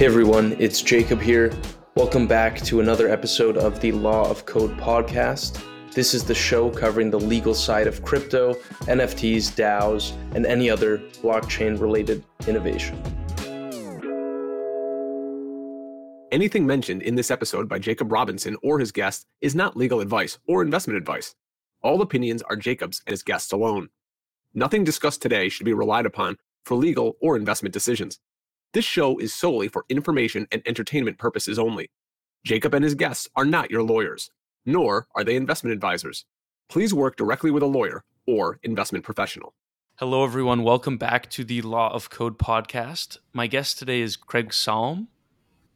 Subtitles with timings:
[0.00, 1.52] Hey everyone, it's Jacob here.
[1.96, 5.60] Welcome back to another episode of the Law of Code podcast.
[5.92, 10.98] This is the show covering the legal side of crypto, NFTs, DAOs, and any other
[11.20, 13.02] blockchain related innovation.
[16.30, 20.38] Anything mentioned in this episode by Jacob Robinson or his guest is not legal advice
[20.46, 21.34] or investment advice.
[21.82, 23.88] All opinions are Jacob's and his guests alone.
[24.52, 28.18] Nothing discussed today should be relied upon for legal or investment decisions.
[28.74, 31.90] This show is solely for information and entertainment purposes only.
[32.44, 34.30] Jacob and his guests are not your lawyers,
[34.66, 36.26] nor are they investment advisors.
[36.68, 39.54] Please work directly with a lawyer or investment professional.
[39.96, 40.62] Hello, everyone.
[40.62, 43.18] Welcome back to the Law of Code podcast.
[43.32, 45.08] My guest today is Craig Salm.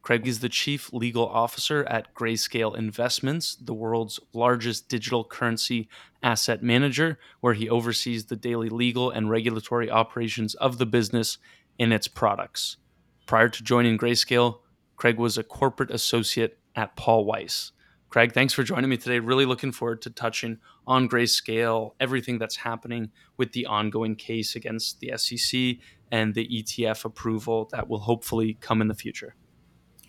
[0.05, 5.89] Craig is the chief legal officer at Grayscale Investments, the world's largest digital currency
[6.21, 11.39] asset manager, where he oversees the daily legal and regulatory operations of the business
[11.79, 12.77] and its products.
[13.25, 14.59] Prior to joining Grayscale,
[14.95, 17.71] Craig was a corporate associate at Paul Weiss.
[18.09, 19.17] Craig, thanks for joining me today.
[19.17, 24.99] Really looking forward to touching on Grayscale, everything that's happening with the ongoing case against
[24.99, 25.77] the SEC
[26.11, 29.33] and the ETF approval that will hopefully come in the future.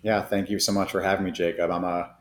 [0.06, 1.68] Yeah, thank you so much for having me, Jacob.
[1.68, 2.14] I'm a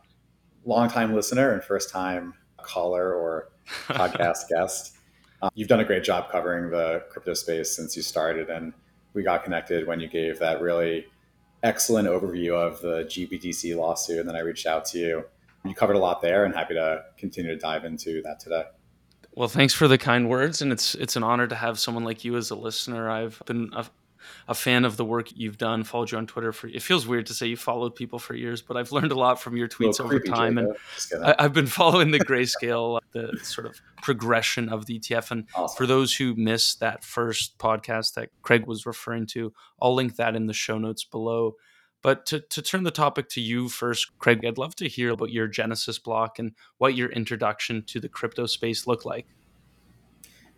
[0.65, 3.49] longtime listener and first time caller or
[3.87, 4.97] podcast guest.
[5.43, 8.73] Um, you've done a great job covering the crypto space since you started, and
[9.13, 11.05] we got connected when you gave that really
[11.61, 14.17] excellent overview of the GBTC lawsuit.
[14.17, 15.23] And then I reached out to you.
[15.63, 18.63] You covered a lot there and happy to continue to dive into that today.
[19.35, 20.59] Well, thanks for the kind words.
[20.59, 23.11] And it's, it's an honor to have someone like you as a listener.
[23.11, 23.85] I've been a
[24.47, 25.83] a fan of the work you've done.
[25.83, 26.67] Followed you on Twitter for.
[26.67, 29.41] It feels weird to say you followed people for years, but I've learned a lot
[29.41, 30.75] from your tweets over time, and
[31.23, 35.31] I, have been following the grayscale, the sort of progression of the ETF.
[35.31, 35.77] And awesome.
[35.77, 40.35] for those who missed that first podcast that Craig was referring to, I'll link that
[40.35, 41.55] in the show notes below.
[42.05, 45.31] But to, to turn the topic to you first, Craig, I'd love to hear about
[45.31, 49.25] your Genesis block and what your introduction to the crypto space looked like.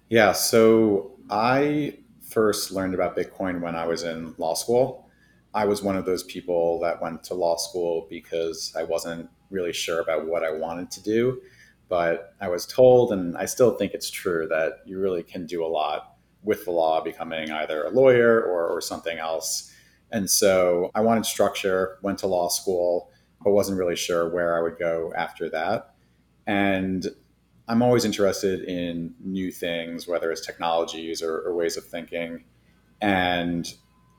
[0.09, 1.99] Yeah, so I
[2.29, 5.09] first learned about Bitcoin when I was in law school.
[5.53, 9.73] I was one of those people that went to law school because I wasn't really
[9.73, 11.41] sure about what I wanted to do.
[11.89, 15.65] But I was told, and I still think it's true, that you really can do
[15.65, 19.73] a lot with the law, becoming either a lawyer or, or something else.
[20.11, 23.09] And so I wanted structure, went to law school,
[23.43, 25.95] but wasn't really sure where I would go after that.
[26.45, 27.07] And
[27.67, 32.45] I'm always interested in new things, whether it's technologies or, or, ways of thinking.
[33.01, 33.71] And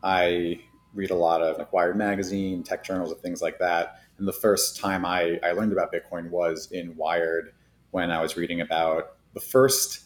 [0.03, 0.61] I
[0.93, 4.01] read a lot of Wired Magazine, tech journals, and things like that.
[4.19, 7.53] And the first time I, I learned about Bitcoin was in Wired
[7.91, 10.05] when I was reading about the first,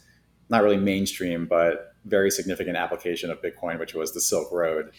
[0.48, 4.92] not really mainstream, but very significant application of Bitcoin, which was the Silk Road.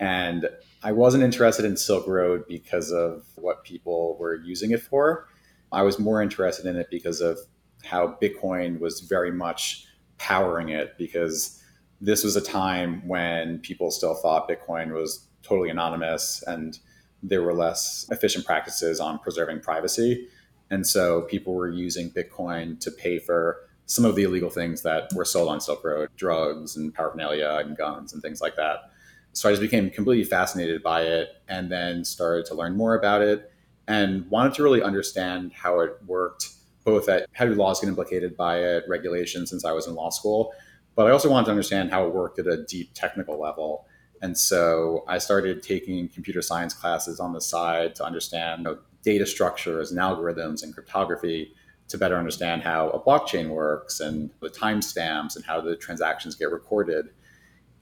[0.00, 0.48] And
[0.82, 5.28] I wasn't interested in Silk Road because of what people were using it for.
[5.72, 7.38] I was more interested in it because of
[7.86, 9.86] how Bitcoin was very much
[10.18, 11.62] powering it because
[12.00, 16.78] this was a time when people still thought Bitcoin was totally anonymous and
[17.22, 20.28] there were less efficient practices on preserving privacy.
[20.70, 25.08] And so people were using Bitcoin to pay for some of the illegal things that
[25.14, 28.90] were sold on Silk Road, drugs and paraphernalia and guns and things like that.
[29.32, 33.22] So I just became completely fascinated by it and then started to learn more about
[33.22, 33.52] it
[33.86, 36.48] and wanted to really understand how it worked
[36.86, 40.08] both at how do laws get implicated by it, regulation since I was in law
[40.08, 40.54] school,
[40.94, 43.86] but I also wanted to understand how it worked at a deep technical level.
[44.22, 48.78] And so I started taking computer science classes on the side to understand you know,
[49.02, 51.52] data structures and algorithms and cryptography
[51.88, 56.50] to better understand how a blockchain works and the timestamps and how the transactions get
[56.50, 57.06] recorded.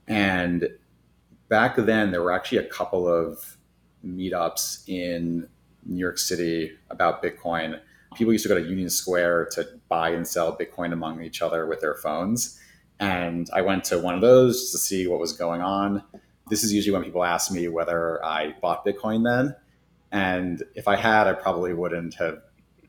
[0.09, 0.69] And
[1.49, 3.59] back then, there were actually a couple of
[4.05, 5.47] meetups in
[5.85, 7.81] New York City about Bitcoin
[8.15, 11.67] people used to go to Union Square to buy and sell Bitcoin among each other
[11.67, 12.59] with their phones.
[13.01, 16.03] And I went to one of those to see what was going on.
[16.49, 19.57] This is usually when people ask me whether I bought Bitcoin then.
[20.13, 22.41] And if I had, I probably wouldn't have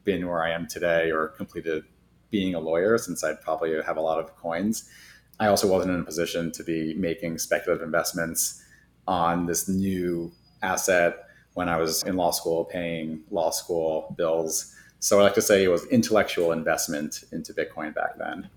[0.03, 1.83] been where I am today or completed
[2.29, 4.89] being a lawyer since I'd probably have a lot of coins.
[5.39, 8.63] I also wasn't in a position to be making speculative investments
[9.07, 10.31] on this new
[10.61, 14.75] asset when I was in law school, paying law school bills
[15.05, 18.49] so I like to say it was intellectual investment into Bitcoin back then.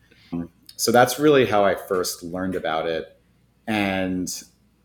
[0.77, 3.21] So that's really how I first learned about it.
[3.67, 4.27] And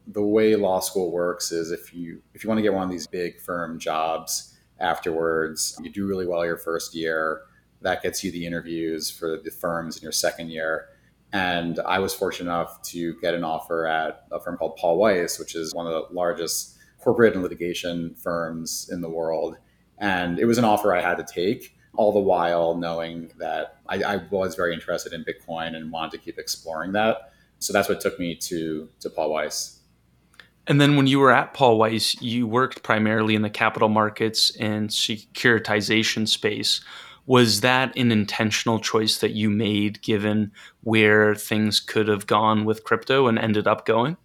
[0.06, 2.90] the way law school works is if you if you want to get one of
[2.90, 7.44] these big firm jobs afterwards, you do really well your first year,
[7.80, 10.90] that gets you the interviews for the firms in your second year.
[11.32, 15.40] And I was fortunate enough to get an offer at a firm called Paul Weiss,
[15.40, 19.56] which is one of the largest corporate and litigation firms in the world.
[19.98, 24.02] And it was an offer I had to take, all the while knowing that I,
[24.04, 27.32] I was very interested in Bitcoin and wanted to keep exploring that.
[27.60, 29.80] So that's what took me to to Paul Weiss.
[30.66, 34.56] And then when you were at Paul Weiss, you worked primarily in the capital markets
[34.58, 36.82] and securitization space
[37.26, 40.52] was that an intentional choice that you made given
[40.82, 44.18] where things could have gone with crypto and ended up going?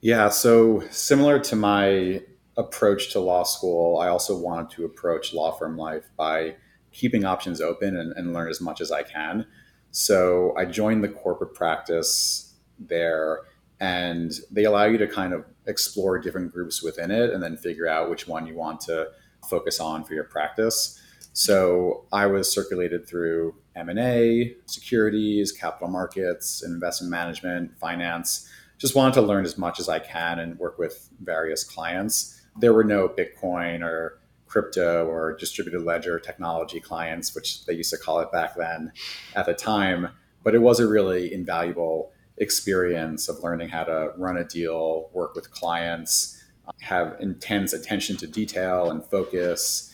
[0.00, 2.22] Yeah, so similar to my
[2.56, 6.56] approach to law school, I also wanted to approach law firm life by
[6.92, 9.46] keeping options open and, and learn as much as I can.
[9.90, 13.40] So I joined the corporate practice there,
[13.80, 17.88] and they allow you to kind of explore different groups within it and then figure
[17.88, 19.08] out which one you want to
[19.48, 21.00] focus on for your practice.
[21.32, 28.48] So I was circulated through M&A, securities, capital markets, investment management, finance.
[28.78, 32.41] Just wanted to learn as much as I can and work with various clients.
[32.58, 37.96] There were no Bitcoin or crypto or distributed ledger technology clients, which they used to
[37.96, 38.92] call it back then
[39.34, 40.08] at the time.
[40.44, 45.34] But it was a really invaluable experience of learning how to run a deal, work
[45.34, 46.42] with clients,
[46.80, 49.92] have intense attention to detail and focus,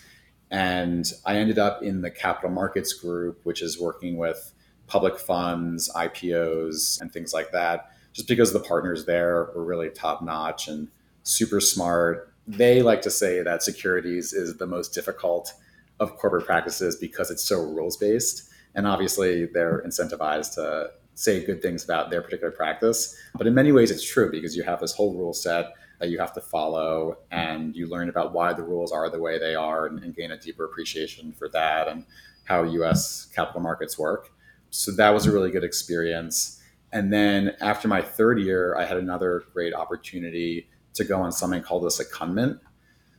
[0.50, 4.54] and I ended up in the capital markets group, which is working with
[4.86, 10.22] public funds, IPOs, and things like that, just because the partners there were really top
[10.22, 10.88] notch and
[11.22, 12.27] super smart.
[12.48, 15.52] They like to say that securities is the most difficult
[16.00, 18.48] of corporate practices because it's so rules based.
[18.74, 23.14] And obviously, they're incentivized to say good things about their particular practice.
[23.34, 26.18] But in many ways, it's true because you have this whole rule set that you
[26.20, 29.86] have to follow and you learn about why the rules are the way they are
[29.86, 32.06] and, and gain a deeper appreciation for that and
[32.44, 34.32] how US capital markets work.
[34.70, 36.62] So that was a really good experience.
[36.92, 40.68] And then after my third year, I had another great opportunity
[40.98, 42.60] to go on something called a secondment.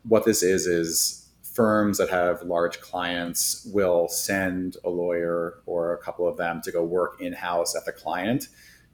[0.03, 5.97] What this is, is firms that have large clients will send a lawyer or a
[5.97, 8.47] couple of them to go work in house at the client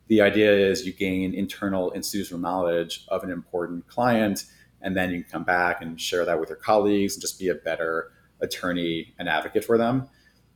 [0.08, 4.46] the idea is you gain internal institutional knowledge of an important client,
[4.82, 7.50] and then you can come back and share that with your colleagues and just be
[7.50, 10.08] a better attorney and advocate for them.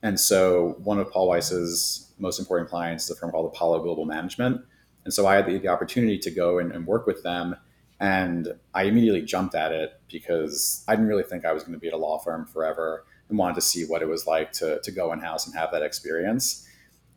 [0.04, 4.06] And so, one of Paul Weiss's most important clients is a firm called Apollo Global
[4.06, 4.62] Management.
[5.04, 7.56] And so, I had the, the opportunity to go and, and work with them.
[8.00, 11.80] And I immediately jumped at it because I didn't really think I was going to
[11.80, 14.80] be at a law firm forever and wanted to see what it was like to,
[14.82, 16.66] to go in house and have that experience.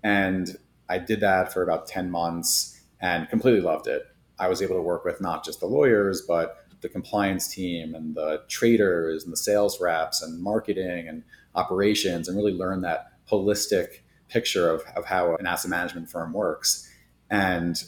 [0.02, 0.56] And
[0.88, 4.02] I did that for about 10 months and completely loved it.
[4.38, 8.14] I was able to work with not just the lawyers, but the compliance team and
[8.14, 11.22] the traders and the sales reps and marketing and
[11.54, 16.90] operations and really learn that holistic picture of, of how an asset management firm works.
[17.30, 17.82] And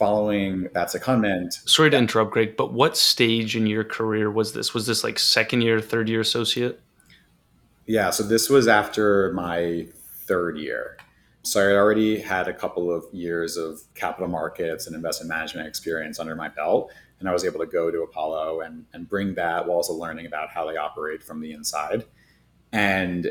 [0.00, 1.52] following that secondment.
[1.68, 4.72] Sorry to interrupt, Craig, but what stage in your career was this?
[4.72, 6.80] Was this like second year, third year associate?
[7.86, 9.86] Yeah, so this was after my
[10.26, 10.96] third year.
[11.42, 16.18] So I already had a couple of years of capital markets and investment management experience
[16.18, 16.90] under my belt.
[17.18, 20.24] And I was able to go to Apollo and, and bring that while also learning
[20.24, 22.06] about how they operate from the inside.
[22.72, 23.30] And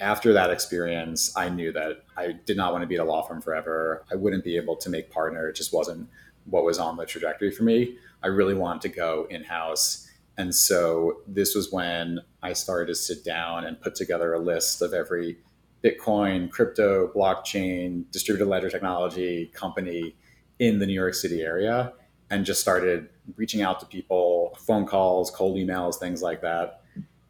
[0.00, 3.22] after that experience, I knew that I did not want to be at a law
[3.22, 4.04] firm forever.
[4.10, 5.48] I wouldn't be able to make partner.
[5.48, 6.08] It just wasn't
[6.44, 7.96] what was on the trajectory for me.
[8.22, 10.08] I really wanted to go in house.
[10.36, 14.82] And so this was when I started to sit down and put together a list
[14.82, 15.38] of every
[15.82, 20.14] Bitcoin, crypto, blockchain, distributed ledger technology company
[20.58, 21.92] in the New York City area
[22.30, 26.82] and just started reaching out to people, phone calls, cold emails, things like that.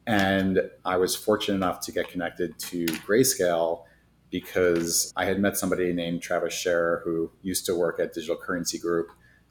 [0.08, 3.84] And I was fortunate enough to get connected to Grayscale
[4.30, 8.78] because I had met somebody named Travis Scherer who used to work at Digital Currency
[8.78, 9.08] Group.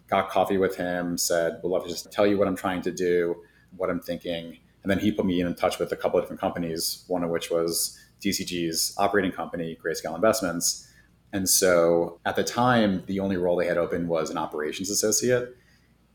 [0.07, 2.91] Got coffee with him, said, Would love to just tell you what I'm trying to
[2.91, 3.35] do,
[3.75, 4.57] what I'm thinking.
[4.81, 7.29] And then he put me in touch with a couple of different companies, one of
[7.29, 10.91] which was DCG's operating company, Grayscale Investments.
[11.33, 15.55] And so at the time, the only role they had open was an operations associate.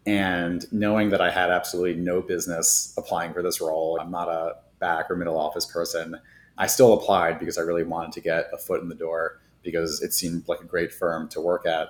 [0.05, 4.57] And knowing that I had absolutely no business applying for this role, I'm not a
[4.81, 6.19] back or middle office person,
[6.59, 10.03] I still applied because I really wanted to get a foot in the door because
[10.03, 11.89] it seemed like a great firm to work at.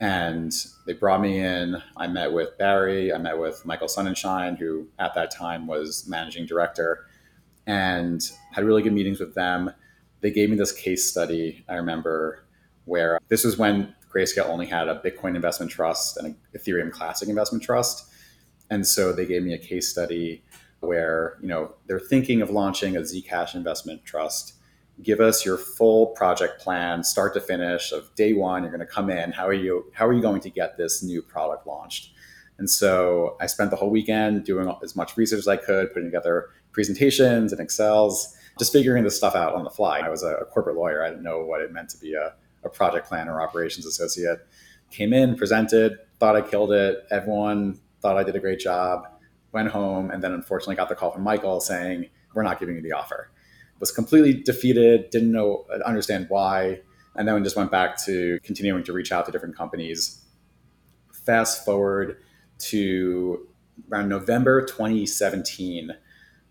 [0.00, 0.52] And
[0.86, 1.80] they brought me in.
[1.96, 6.46] I met with Barry, I met with Michael Sonnenschein, who at that time was managing
[6.46, 7.06] director
[7.66, 9.70] and had really good meetings with them.
[10.20, 12.44] They gave me this case study, I remember,
[12.86, 17.28] where this was when Grayscale only had a Bitcoin investment trust and an Ethereum Classic
[17.28, 18.06] investment trust.
[18.70, 20.42] And so they gave me a case study
[20.80, 24.54] where, you know, they're thinking of launching a Zcash investment trust.
[25.00, 28.62] give us your full project plan, start to finish of day one.
[28.62, 29.32] You're going to come in.
[29.32, 29.86] How are you?
[29.94, 32.10] How are you going to get this new product launched?
[32.58, 36.08] And so I spent the whole weekend doing as much research as I could, putting
[36.08, 40.00] together presentations and Excels, just figuring this stuff out on the fly.
[40.00, 41.02] I was a, a corporate lawyer.
[41.02, 44.38] I didn't know what it meant to be a, a project planner operations associate.
[44.90, 47.04] Came in, presented, thought I killed it.
[47.10, 49.06] Everyone thought I did a great job.
[49.52, 52.82] Went home, and then unfortunately got the call from Michael saying, "We're not giving you
[52.82, 53.30] the offer."
[53.80, 55.10] Was completely defeated.
[55.10, 56.80] Didn't know, understand why,
[57.16, 60.24] and then just went back to continuing to reach out to different companies.
[61.12, 62.16] Fast forward
[62.58, 63.48] to
[63.90, 65.96] around November 2017,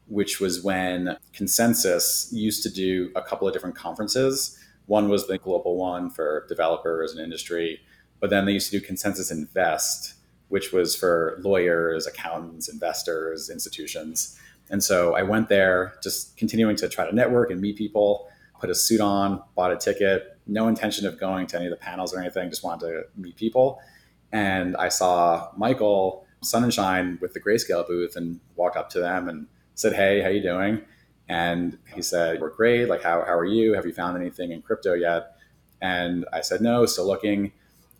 [0.07, 4.57] which was when Consensus used to do a couple of different conferences.
[4.85, 7.81] One was the global one for developers and industry,
[8.19, 10.15] but then they used to do consensus Invest,
[10.49, 14.37] which was for lawyers, accountants, investors, institutions.
[14.69, 18.69] And so I went there just continuing to try to network and meet people, put
[18.69, 22.13] a suit on, bought a ticket, no intention of going to any of the panels
[22.13, 23.79] or anything, just wanted to meet people.
[24.31, 29.47] And I saw Michael Sonnenschein with the Grayscale booth and walked up to them and
[29.75, 30.81] said, Hey, how you doing?
[31.31, 32.89] And he said, We're great.
[32.89, 33.73] Like, how, how are you?
[33.73, 35.37] Have you found anything in crypto yet?
[35.81, 37.53] And I said, No, still looking.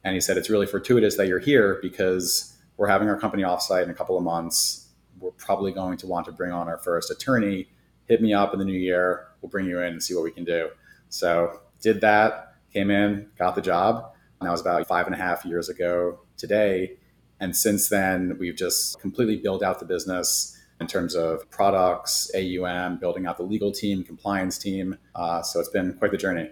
[0.03, 3.83] And he said, It's really fortuitous that you're here because we're having our company offsite
[3.83, 4.89] in a couple of months.
[5.21, 7.69] We're probably going to want to bring on our first attorney.
[8.09, 9.27] Hit me up in the new year.
[9.41, 10.69] We'll bring you in and see what we can do.
[11.07, 14.11] So, did that, came in, got the job.
[14.41, 16.97] And that was about five and a half years ago today.
[17.39, 22.97] And since then, we've just completely built out the business in terms of products, AUM,
[22.97, 24.97] building out the legal team, compliance team.
[25.15, 26.50] Uh, so it's been quite the journey.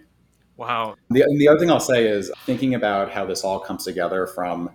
[0.55, 0.95] Wow.
[1.09, 4.69] The, the other thing I'll say is thinking about how this all comes together from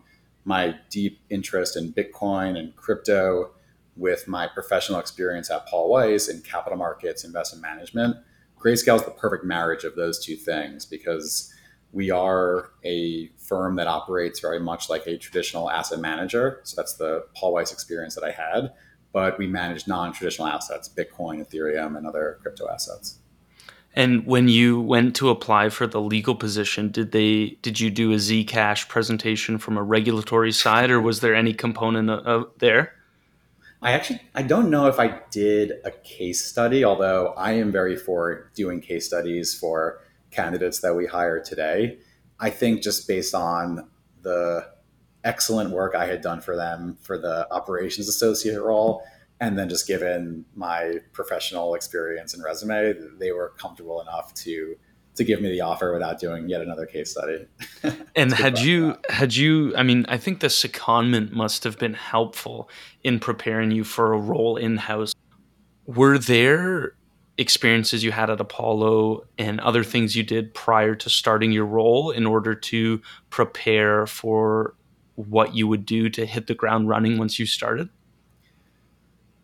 [0.45, 3.53] my deep interest in Bitcoin and crypto
[3.97, 8.17] with my professional experience at Paul Weiss in capital markets, investment management.
[8.59, 11.53] Grayscale is the perfect marriage of those two things because
[11.93, 16.61] we are a firm that operates very much like a traditional asset manager.
[16.65, 18.73] So that's the Paul Weiss experience that I had.
[19.15, 23.21] But we manage non traditional assets, Bitcoin, Ethereum, and other crypto assets.
[23.97, 28.13] And when you went to apply for the legal position, did they did you do
[28.13, 32.93] a Zcash presentation from a regulatory side, or was there any component of, of there?
[33.81, 37.97] I actually I don't know if I did a case study, although I am very
[37.97, 40.01] for doing case studies for
[40.33, 41.99] candidates that we hire today.
[42.41, 43.89] I think just based on
[44.23, 44.67] the
[45.25, 49.03] excellent work I had done for them for the operations associate role,
[49.41, 54.77] and then just given my professional experience and resume, they were comfortable enough to
[55.17, 57.47] to give me the offer without doing yet another case study.
[58.17, 62.69] and had you had you I mean, I think the secondment must have been helpful
[63.03, 65.15] in preparing you for a role in house.
[65.87, 66.95] Were there
[67.37, 72.11] experiences you had at Apollo and other things you did prior to starting your role
[72.11, 73.01] in order to
[73.31, 74.75] prepare for
[75.17, 77.89] what you would do to hit the ground running once you started?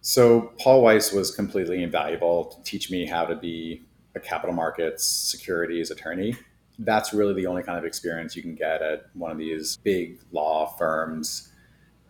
[0.03, 3.83] So, Paul Weiss was completely invaluable to teach me how to be
[4.15, 6.37] a capital markets securities attorney.
[6.79, 10.21] That's really the only kind of experience you can get at one of these big
[10.33, 11.53] law firms.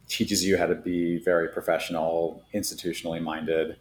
[0.07, 3.77] Teaches you how to be very professional, institutionally minded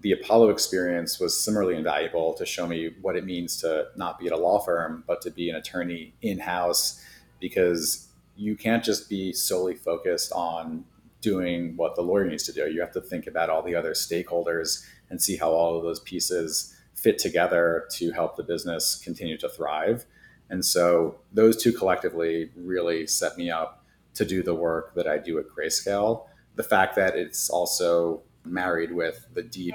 [0.00, 4.26] the Apollo experience was similarly invaluable to show me what it means to not be
[4.26, 7.02] at a law firm, but to be an attorney in house,
[7.40, 10.84] because you can't just be solely focused on
[11.20, 12.70] doing what the lawyer needs to do.
[12.70, 16.00] You have to think about all the other stakeholders and see how all of those
[16.00, 20.06] pieces fit together to help the business continue to thrive.
[20.50, 25.18] And so those two collectively really set me up to do the work that I
[25.18, 26.26] do at Grayscale.
[26.54, 29.74] The fact that it's also married with the deep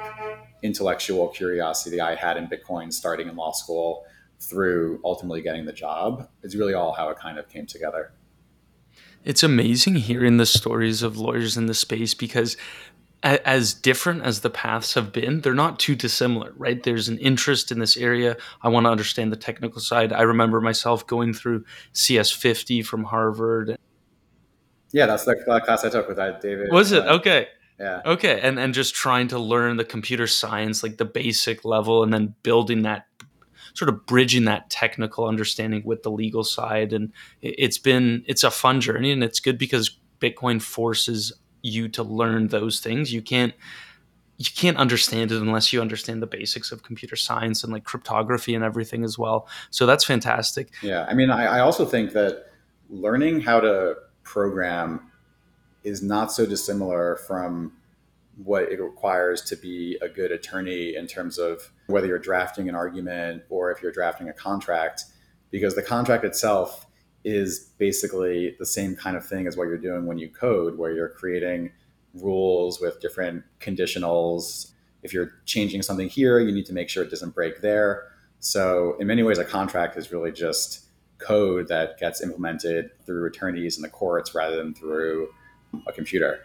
[0.63, 4.05] intellectual curiosity I had in Bitcoin starting in law school
[4.39, 8.13] through ultimately getting the job is really all how it kind of came together.
[9.23, 12.57] It's amazing hearing the stories of lawyers in the space because
[13.23, 16.81] as different as the paths have been, they're not too dissimilar, right?
[16.81, 18.35] There's an interest in this area.
[18.63, 20.11] I want to understand the technical side.
[20.11, 21.63] I remember myself going through
[21.93, 23.77] CS50 from Harvard.
[24.91, 26.71] Yeah, that's the class I took with uh, David.
[26.71, 27.05] Was it?
[27.05, 27.47] Uh, okay.
[27.79, 28.01] Yeah.
[28.05, 28.39] Okay.
[28.41, 32.35] And and just trying to learn the computer science, like the basic level, and then
[32.43, 33.05] building that
[33.73, 36.93] sort of bridging that technical understanding with the legal side.
[36.93, 37.11] And
[37.41, 42.47] it's been it's a fun journey and it's good because Bitcoin forces you to learn
[42.47, 43.13] those things.
[43.13, 43.53] You can't
[44.37, 48.55] you can't understand it unless you understand the basics of computer science and like cryptography
[48.55, 49.47] and everything as well.
[49.69, 50.69] So that's fantastic.
[50.81, 51.05] Yeah.
[51.07, 52.47] I mean, I, I also think that
[52.89, 55.11] learning how to program
[55.83, 57.73] is not so dissimilar from
[58.43, 62.75] what it requires to be a good attorney in terms of whether you're drafting an
[62.75, 65.05] argument or if you're drafting a contract,
[65.51, 66.87] because the contract itself
[67.23, 70.91] is basically the same kind of thing as what you're doing when you code, where
[70.91, 71.71] you're creating
[72.15, 74.71] rules with different conditionals.
[75.03, 78.07] If you're changing something here, you need to make sure it doesn't break there.
[78.39, 80.85] So, in many ways, a contract is really just
[81.19, 85.29] code that gets implemented through attorneys in the courts rather than through
[85.87, 86.43] a computer.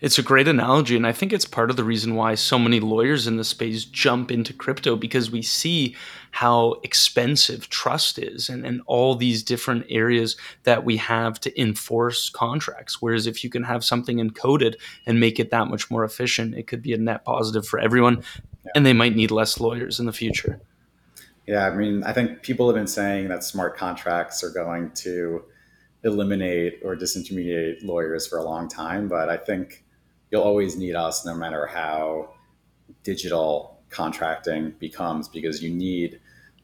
[0.00, 0.94] It's a great analogy.
[0.96, 3.84] And I think it's part of the reason why so many lawyers in the space
[3.84, 5.96] jump into crypto because we see
[6.30, 12.30] how expensive trust is and, and all these different areas that we have to enforce
[12.30, 13.02] contracts.
[13.02, 16.68] Whereas if you can have something encoded and make it that much more efficient, it
[16.68, 18.22] could be a net positive for everyone.
[18.64, 18.72] Yeah.
[18.76, 20.60] And they might need less lawyers in the future.
[21.48, 25.44] Yeah, I mean, I think people have been saying that smart contracts are going to
[26.04, 29.84] eliminate or disintermediate lawyers for a long time, but I think
[30.30, 32.30] you'll always need us no matter how
[33.02, 36.20] digital contracting becomes because you need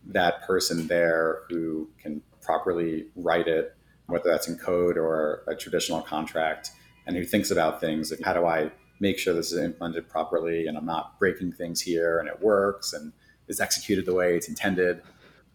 [0.06, 3.74] that person there who can properly write it,
[4.06, 6.70] whether that's in code or a traditional contract,
[7.06, 10.66] and who thinks about things like how do I make sure this is implemented properly
[10.66, 13.12] and I'm not breaking things here and it works and
[13.48, 15.02] is executed the way it's intended.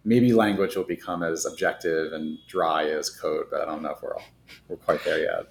[0.04, 4.02] Maybe language will become as objective and dry as code, but I don't know if
[4.02, 4.24] we're all,
[4.68, 5.48] we're quite there yet.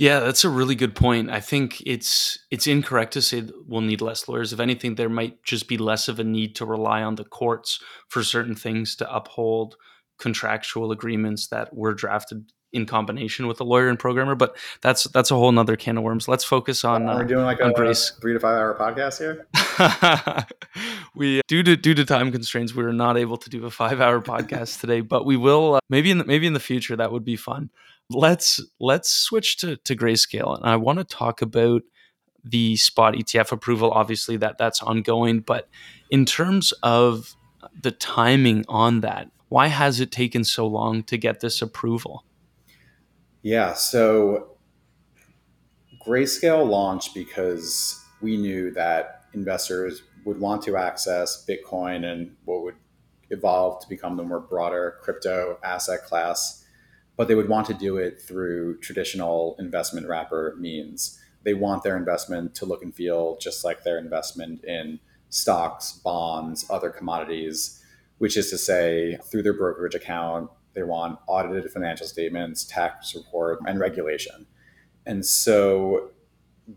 [0.00, 1.28] Yeah, that's a really good point.
[1.28, 4.50] I think it's it's incorrect to say we'll need less lawyers.
[4.50, 7.80] If anything, there might just be less of a need to rely on the courts
[8.08, 9.76] for certain things to uphold
[10.18, 14.34] contractual agreements that were drafted in combination with a lawyer and programmer.
[14.34, 16.28] But that's that's a whole nother can of worms.
[16.28, 17.06] Let's focus on.
[17.06, 18.12] Uh, we're doing like a Grace.
[18.22, 19.48] three to five hour podcast here.
[21.14, 24.00] we due to due to time constraints, we are not able to do a five
[24.00, 26.96] hour podcast today, but we will uh, maybe in the, maybe in the future.
[26.96, 27.68] That would be fun.
[28.10, 31.82] Let's let's switch to to grayscale, and I want to talk about
[32.44, 33.90] the spot ETF approval.
[33.92, 35.68] Obviously, that that's ongoing, but
[36.10, 37.34] in terms of
[37.82, 42.24] the timing on that, why has it taken so long to get this approval?
[43.42, 44.56] Yeah, so
[46.06, 52.74] Grayscale launched because we knew that investors would want to access Bitcoin and what would
[53.30, 56.59] evolve to become the more broader crypto asset class,
[57.20, 61.20] but they would want to do it through traditional investment wrapper means.
[61.42, 66.64] They want their investment to look and feel just like their investment in stocks, bonds,
[66.70, 67.84] other commodities,
[68.16, 73.58] which is to say, through their brokerage account, they want audited financial statements, tax report,
[73.66, 74.46] and regulation.
[75.04, 76.12] And so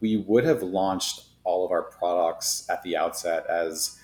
[0.02, 3.98] we would have launched all of our products at the outset as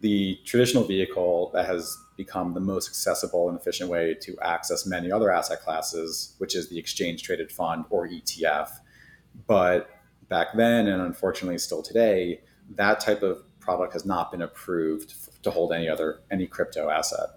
[0.00, 5.10] the traditional vehicle that has become the most accessible and efficient way to access many
[5.10, 8.70] other asset classes, which is the exchange traded fund or ETF.
[9.46, 9.90] But
[10.28, 12.40] back then, and unfortunately still today,
[12.76, 17.28] that type of product has not been approved to hold any other any crypto asset.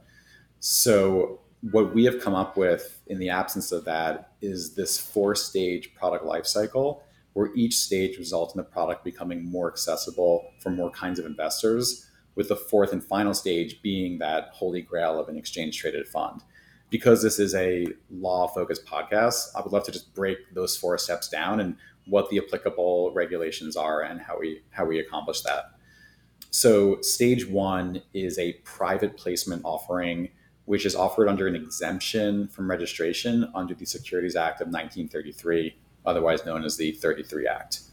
[0.60, 5.36] So what we have come up with in the absence of that is this four
[5.36, 7.02] stage product lifecycle
[7.34, 12.10] where each stage results in the product becoming more accessible for more kinds of investors
[12.38, 16.42] with the fourth and final stage being that holy grail of an exchange traded fund
[16.90, 20.98] because this is a law focused podcast i would love to just break those four
[20.98, 25.72] steps down and what the applicable regulations are and how we how we accomplish that
[26.50, 30.30] so stage one is a private placement offering
[30.68, 35.74] which is offered under an exemption from registration under the Securities Act of 1933,
[36.06, 37.84] otherwise known as the 33 Act.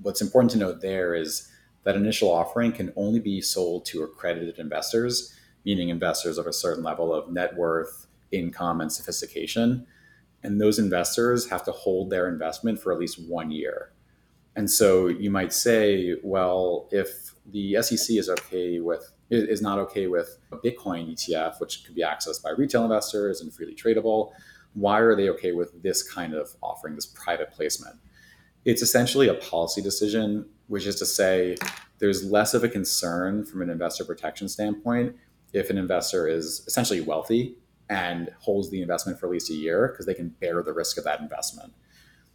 [0.00, 1.49] What's important to note there is
[1.84, 6.82] that initial offering can only be sold to accredited investors, meaning investors of a certain
[6.82, 9.86] level of net worth, income, and sophistication.
[10.42, 13.92] And those investors have to hold their investment for at least one year.
[14.56, 20.08] And so you might say, well, if the SEC is okay with is not okay
[20.08, 24.32] with a Bitcoin ETF, which could be accessed by retail investors and freely tradable.
[24.74, 27.96] Why are they okay with this kind of offering, this private placement?
[28.64, 31.56] It's essentially a policy decision, which is to say
[31.98, 35.16] there's less of a concern from an investor protection standpoint
[35.52, 37.56] if an investor is essentially wealthy
[37.88, 40.96] and holds the investment for at least a year because they can bear the risk
[40.96, 41.72] of that investment.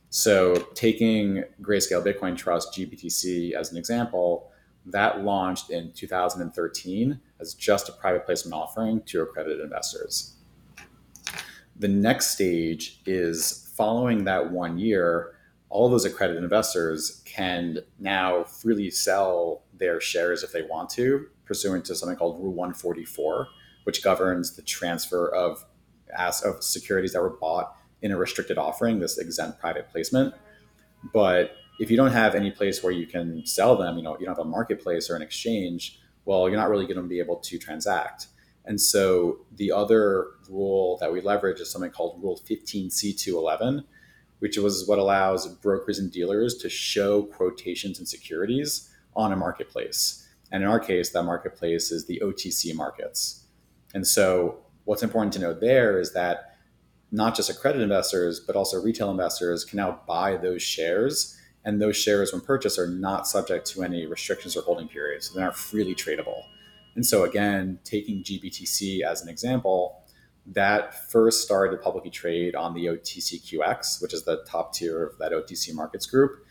[0.09, 4.51] So, taking Grayscale Bitcoin Trust GBTC as an example,
[4.85, 10.35] that launched in 2013 as just a private placement offering to accredited investors.
[11.77, 15.35] The next stage is following that one year,
[15.69, 21.85] all those accredited investors can now freely sell their shares if they want to, pursuant
[21.85, 23.47] to something called Rule 144,
[23.83, 25.65] which governs the transfer of,
[26.17, 30.33] as of securities that were bought in a restricted offering, this exempt private placement.
[31.13, 34.25] But if you don't have any place where you can sell them, you know, you
[34.25, 37.37] don't have a marketplace or an exchange, well, you're not really going to be able
[37.37, 38.27] to transact.
[38.65, 43.83] And so the other rule that we leverage is something called Rule 15C211,
[44.45, 50.29] which was what allows brokers and dealers to show quotations and securities on a marketplace.
[50.51, 53.47] And in our case, that marketplace is the OTC markets.
[53.95, 56.57] And so what's important to note there is that
[57.11, 61.97] not just accredited investors, but also retail investors can now buy those shares and those
[61.97, 65.27] shares, when purchased, are not subject to any restrictions or holding periods.
[65.27, 66.43] So they're not freely tradable.
[66.93, 70.04] And so, again, taking GBTC as an example,
[70.47, 75.31] that first started publicly trade on the OTCQX, which is the top tier of that
[75.31, 76.45] OTC markets group,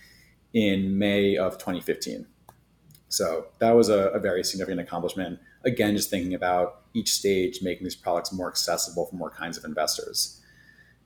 [0.53, 2.27] in May of 2015.
[3.09, 5.39] So that was a, a, very significant accomplishment.
[5.65, 9.65] Again, just thinking about each stage, making these products more accessible for more kinds of
[9.65, 10.41] investors.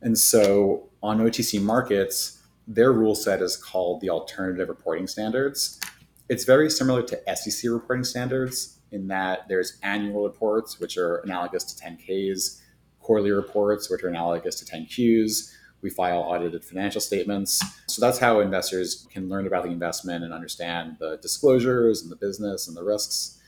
[0.01, 5.81] And so on OTC markets, their rule set is called the Alternative Reporting Standards.
[6.29, 11.64] It's very similar to SEC reporting standards in that there's annual reports, which are analogous
[11.64, 12.61] to 10Ks,
[13.09, 15.51] quarterly reports, which are analogous to 10Qs.
[15.81, 17.59] We file audited financial statements.
[17.87, 22.16] So that's how investors can learn about the investment and understand the disclosures and the
[22.16, 23.40] business and the risks.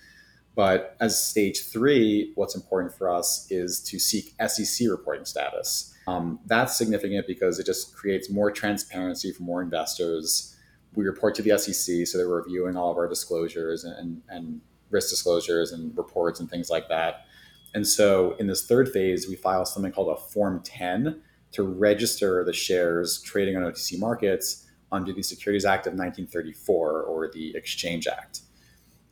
[0.55, 5.95] But as stage three, what's important for us is to seek SEC reporting status.
[6.07, 10.57] Um, that's significant because it just creates more transparency for more investors.
[10.95, 15.11] We report to the SEC, so they're reviewing all of our disclosures and, and risk
[15.11, 17.27] disclosures and reports and things like that.
[17.75, 21.21] And so in this third phase, we file something called a Form 10
[21.53, 27.31] to register the shares trading on OTC markets under the Securities Act of 1934 or
[27.33, 28.41] the Exchange Act.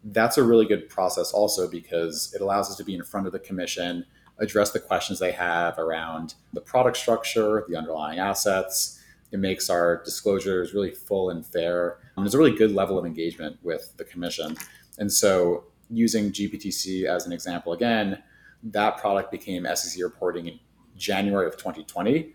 [0.04, 3.32] That's a really good process also because it allows us to be in front of
[3.32, 4.04] the commission
[4.38, 9.00] address the questions they have around the product structure, the underlying assets.
[9.32, 11.98] It makes our disclosures really full and fair.
[12.16, 14.56] And there's a really good level of engagement with the commission.
[14.98, 18.22] And so, using GBTC as an example again,
[18.62, 20.58] that product became SEC reporting in
[20.96, 22.34] January of 2020.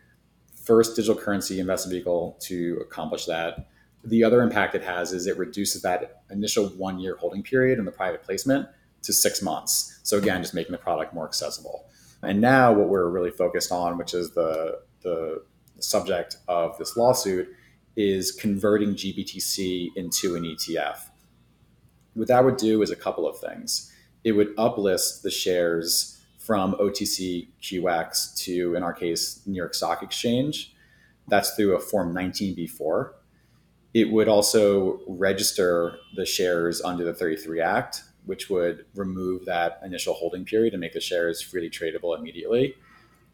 [0.64, 3.68] First digital currency investment vehicle to accomplish that.
[4.06, 7.86] The other impact it has is it reduces that initial one year holding period in
[7.86, 8.68] the private placement
[9.04, 10.00] to six months.
[10.04, 11.86] So again, just making the product more accessible.
[12.22, 15.44] And now what we're really focused on, which is the, the
[15.80, 17.50] subject of this lawsuit,
[17.96, 21.10] is converting GBTC into an ETF.
[22.14, 23.92] What that would do is a couple of things.
[24.24, 26.13] It would uplist the shares
[26.46, 30.76] from OTC OTCQX to, in our case, New York Stock Exchange.
[31.28, 33.12] That's through a Form 19B4.
[33.94, 40.14] It would also register the shares under the 33 Act, which would remove that initial
[40.16, 42.76] holding period and make the shares freely tradable immediately.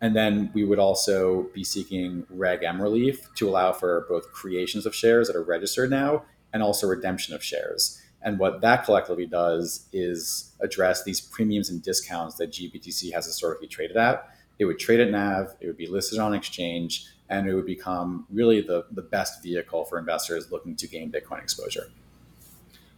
[0.02, 4.86] And then we would also be seeking Reg M relief to allow for both creations
[4.86, 8.02] of shares that are registered now and also redemption of shares.
[8.21, 13.67] And what that collectively does is address these premiums and discounts that GBTC has historically
[13.67, 14.29] traded at.
[14.58, 18.25] It would trade at NAV, it would be listed on exchange, and it would become
[18.29, 21.89] really the, the best vehicle for investors looking to gain Bitcoin exposure.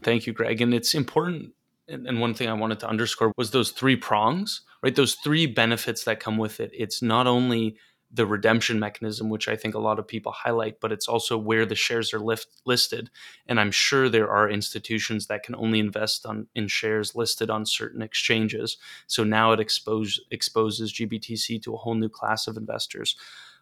[0.01, 0.59] Thank you, Craig.
[0.61, 1.53] And it's important
[1.91, 4.95] and one thing I wanted to underscore was those three prongs, right?
[4.95, 6.71] Those three benefits that come with it.
[6.73, 7.77] It's not only
[8.13, 11.65] the redemption mechanism, which I think a lot of people highlight, but it's also where
[11.65, 13.09] the shares are lift, listed.
[13.47, 17.65] And I'm sure there are institutions that can only invest on in shares listed on
[17.65, 18.77] certain exchanges.
[19.07, 23.15] So now it expose, exposes GBTC to a whole new class of investors.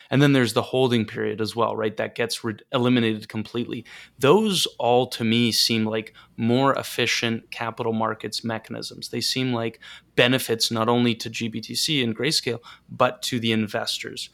[0.09, 1.95] And then there's the holding period as well, right?
[1.97, 3.85] That gets re- eliminated completely.
[4.17, 9.09] Those all to me seem like more efficient capital markets mechanisms.
[9.09, 9.79] They seem like
[10.15, 14.29] benefits not only to GBTC and Grayscale, but to the investors.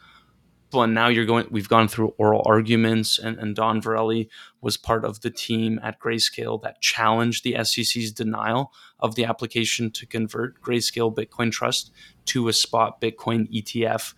[0.74, 4.28] And now you're going, we've gone through oral arguments, and, and Don Verrilli
[4.62, 9.92] was part of the team at Grayscale that challenged the SEC's denial of the application
[9.92, 11.92] to convert Grayscale Bitcoin Trust
[12.26, 14.16] to a spot Bitcoin ETF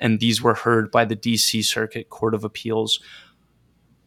[0.00, 3.00] and these were heard by the DC Circuit Court of Appeals.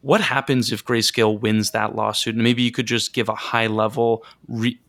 [0.00, 2.34] What happens if Grayscale wins that lawsuit?
[2.34, 4.24] And maybe you could just give a high level.
[4.48, 4.80] Re-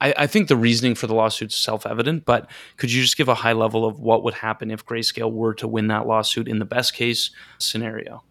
[0.00, 3.16] I, I think the reasoning for the lawsuit is self evident, but could you just
[3.16, 6.48] give a high level of what would happen if Grayscale were to win that lawsuit
[6.48, 8.22] in the best case scenario?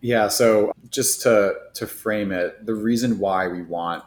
[0.00, 4.04] Yeah, so just to to frame it, the reason why we want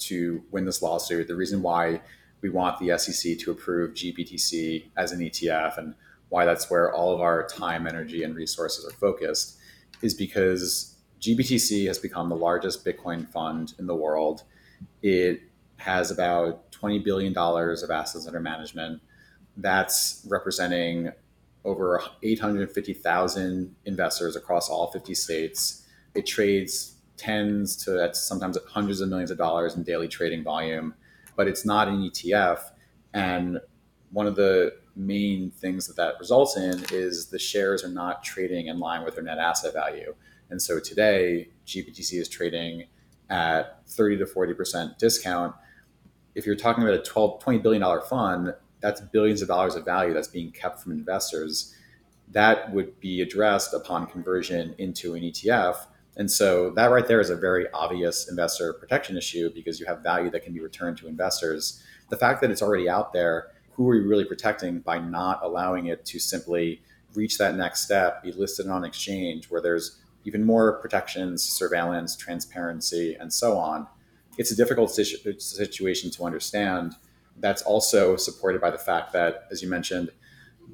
[0.00, 2.02] to win this lawsuit, the reason why
[2.40, 5.94] we want the SEC to approve GBTC as an ETF and
[6.30, 9.58] why that's where all of our time, energy, and resources are focused
[10.00, 14.44] is because GBTC has become the largest Bitcoin fund in the world.
[15.02, 15.42] It
[15.76, 19.02] has about $20 billion of assets under management.
[19.56, 21.12] That's representing
[21.64, 25.86] over 850,000 investors across all 50 states.
[26.14, 30.94] It trades tens to sometimes hundreds of millions of dollars in daily trading volume,
[31.36, 32.60] but it's not an ETF.
[33.12, 33.60] And
[34.10, 38.68] one of the main things that that results in is the shares are not trading
[38.68, 40.14] in line with their net asset value.
[40.50, 42.86] And so today, GBTC is trading
[43.28, 45.54] at 30 to 40% discount.
[46.34, 50.12] If you're talking about a 12, $20 billion fund, that's billions of dollars of value
[50.12, 51.74] that's being kept from investors.
[52.28, 55.86] That would be addressed upon conversion into an ETF.
[56.16, 60.02] And so that right there is a very obvious investor protection issue because you have
[60.02, 61.82] value that can be returned to investors.
[62.08, 63.48] The fact that it's already out there,
[63.80, 66.82] who are you really protecting by not allowing it to simply
[67.14, 73.16] reach that next step, be listed on exchange where there's even more protections, surveillance, transparency,
[73.18, 73.86] and so on.
[74.36, 76.92] It's a difficult situ- situation to understand.
[77.38, 80.10] That's also supported by the fact that, as you mentioned,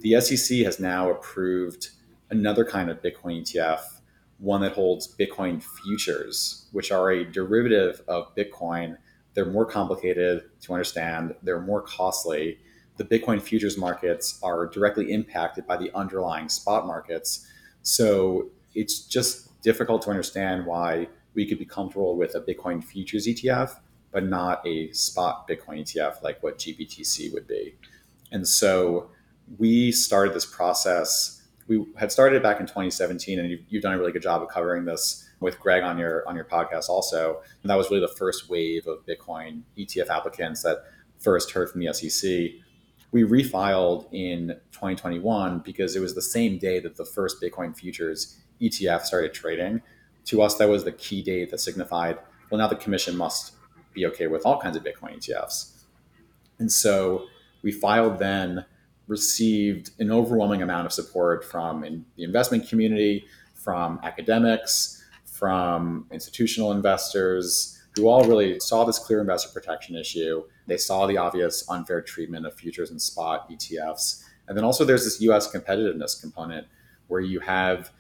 [0.01, 1.91] the SEC has now approved
[2.31, 3.83] another kind of Bitcoin ETF,
[4.39, 8.97] one that holds Bitcoin futures, which are a derivative of Bitcoin.
[9.35, 12.59] They're more complicated to understand, they're more costly.
[12.97, 17.47] The Bitcoin futures markets are directly impacted by the underlying spot markets.
[17.83, 23.27] So it's just difficult to understand why we could be comfortable with a Bitcoin futures
[23.27, 23.79] ETF,
[24.13, 27.75] but not a spot Bitcoin ETF like what GBTC would be.
[28.33, 29.11] And so
[29.59, 31.43] we started this process.
[31.69, 34.49] We had started back in 2017, and you've, you've done a really good job of
[34.49, 37.43] covering this with Greg on your on your podcast also.
[37.63, 40.85] And that was really the first wave of Bitcoin ETF applicants that
[41.19, 42.66] first heard from the SEC.
[43.17, 48.37] We refiled in 2021 because it was the same day that the first Bitcoin futures
[48.61, 49.81] ETF started trading.
[50.27, 52.19] To us, that was the key date that signified,
[52.51, 53.55] well, now the commission must
[53.95, 55.85] be okay with all kinds of Bitcoin ETFs.
[56.59, 57.25] And so
[57.63, 58.67] we filed then,
[59.09, 63.25] received an overwhelming amount of support from in the investment community,
[63.55, 70.43] from academics, from institutional investors, who all really saw this clear investor protection issue.
[70.67, 74.23] They saw the obvious unfair treatment of futures and spot ETFs.
[74.49, 76.67] And then also there's this US competitiveness component
[77.09, 77.91] where you have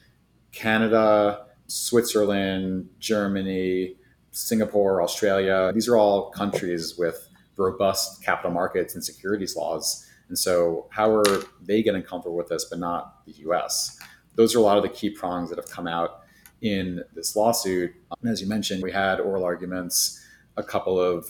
[0.53, 3.97] Canada, Switzerland, Germany,
[4.31, 5.73] Singapore, Australia.
[5.75, 10.07] These are all countries with robust capital markets and securities laws.
[10.29, 13.99] And so, how are they getting comfortable with this, but not the US?
[14.35, 16.23] Those are a lot of the key prongs that have come out
[16.61, 17.95] in this lawsuit.
[18.21, 20.23] And as you mentioned, we had oral arguments
[20.57, 21.27] a couple of,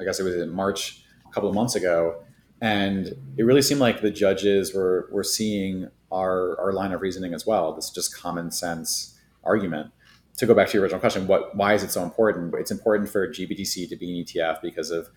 [0.00, 2.22] I guess it was in March, a couple of months ago.
[2.60, 7.34] And it really seemed like the judges were, were seeing our, our line of reasoning
[7.34, 7.74] as well.
[7.74, 9.90] This just common sense argument.
[10.38, 12.54] To go back to your original question, what why is it so important?
[12.58, 15.08] It's important for GBTC to be an ETF because of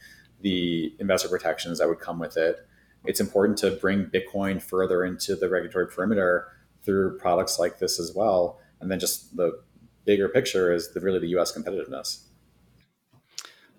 [0.42, 2.66] the investor protections that would come with it.
[3.06, 6.48] It's important to bring Bitcoin further into the regulatory perimeter
[6.84, 8.60] through products like this as well.
[8.80, 9.62] And then just the
[10.06, 12.24] bigger picture is the, really the US competitiveness.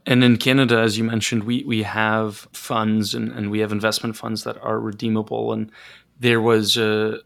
[0.06, 4.16] And in Canada, as you mentioned, we we have funds and, and we have investment
[4.16, 5.52] funds that are redeemable.
[5.52, 5.70] And
[6.18, 7.18] there was uh,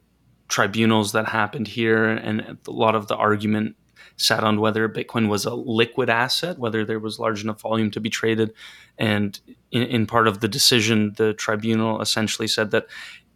[0.49, 3.77] tribunals that happened here, and a lot of the argument
[4.17, 8.01] sat on whether Bitcoin was a liquid asset, whether there was large enough volume to
[8.01, 8.53] be traded.
[8.99, 9.39] And
[9.73, 12.87] in, in part of the decision, the tribunal essentially said that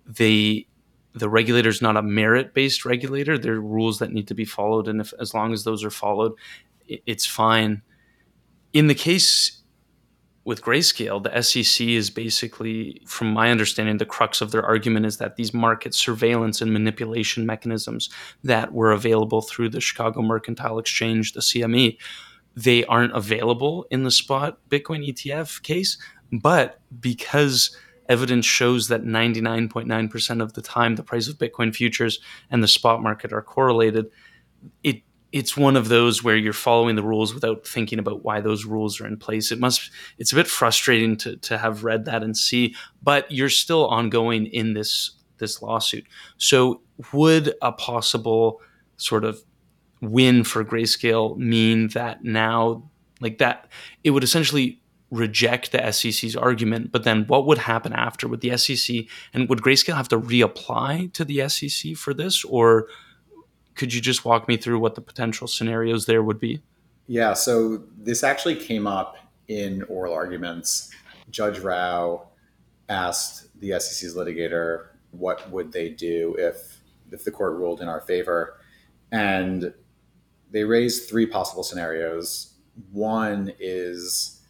[0.07, 0.67] they
[1.15, 3.39] the regulator is not a merit based regulator.
[3.39, 5.91] There are rules that need to be followed, and if as long as those are
[5.91, 6.33] followed,
[6.87, 7.83] it's fine.
[8.73, 9.63] In the case
[10.45, 15.19] with Grayscale, the SEC is basically, from my understanding, the crux of their argument is
[15.19, 18.09] that these market surveillance and manipulation mechanisms
[18.45, 21.99] that were available through the Chicago Mercantile Exchange, the CME,
[22.57, 25.99] they aren't available in the spot Bitcoin ETF case.
[26.33, 27.77] But because
[28.09, 33.03] evidence shows that 99.9% of the time the price of Bitcoin futures and the spot
[33.03, 34.11] market are correlated,
[34.83, 38.65] it it's one of those where you're following the rules without thinking about why those
[38.65, 39.53] rules are in place.
[39.53, 43.49] It must it's a bit frustrating to to have read that and see, but you're
[43.49, 46.07] still ongoing in this this lawsuit.
[46.37, 46.81] So
[47.13, 48.61] would a possible
[48.97, 49.43] sort of
[50.01, 52.89] win for Grayscale mean that now
[53.21, 53.69] like that
[54.05, 58.57] it would essentially reject the SEC's argument, but then what would happen after with the
[58.57, 62.89] SEC and would Grayscale have to reapply to the SEC for this or
[63.79, 66.61] could you just walk me through what the potential scenarios there would be?
[67.07, 70.91] Yeah, so this actually came up in oral arguments.
[71.31, 72.29] Judge Rao
[72.91, 78.03] asked the SEC's litigator what would they do if if the court ruled in our
[78.03, 78.59] favor,
[79.11, 79.73] and
[80.51, 82.55] they raised three possible scenarios.
[82.93, 84.43] One is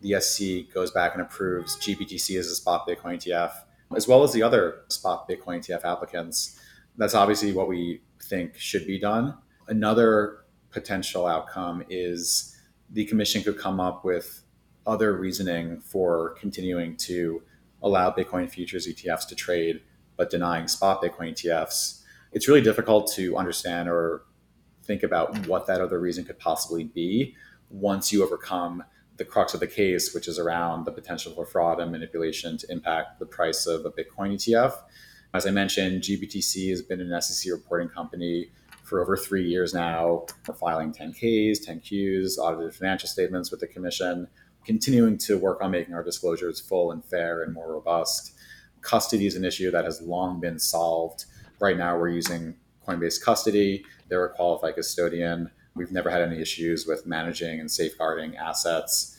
[0.00, 3.52] the SEC goes back and approves GBTC as a spot Bitcoin ETF,
[3.96, 6.60] as well as the other spot Bitcoin ETF applicants.
[6.96, 8.00] That's obviously what we
[8.32, 9.34] think should be done.
[9.68, 10.38] Another
[10.70, 12.56] potential outcome is
[12.90, 14.42] the commission could come up with
[14.86, 17.42] other reasoning for continuing to
[17.82, 19.82] allow Bitcoin futures ETFs to trade,
[20.16, 22.02] but denying spot Bitcoin ETFs.
[22.32, 24.22] It's really difficult to understand or
[24.82, 27.36] think about what that other reason could possibly be
[27.68, 28.82] once you overcome
[29.18, 32.72] the crux of the case, which is around the potential for fraud and manipulation to
[32.72, 34.72] impact the price of a Bitcoin ETF.
[35.34, 38.50] As I mentioned, GBTC has been an SEC reporting company
[38.84, 40.26] for over three years now.
[40.46, 44.28] We're filing 10Ks, 10Qs, audited financial statements with the commission,
[44.66, 48.34] continuing to work on making our disclosures full and fair and more robust.
[48.82, 51.24] Custody is an issue that has long been solved.
[51.60, 52.54] Right now, we're using
[52.86, 53.86] Coinbase Custody.
[54.08, 55.50] They're a qualified custodian.
[55.74, 59.16] We've never had any issues with managing and safeguarding assets.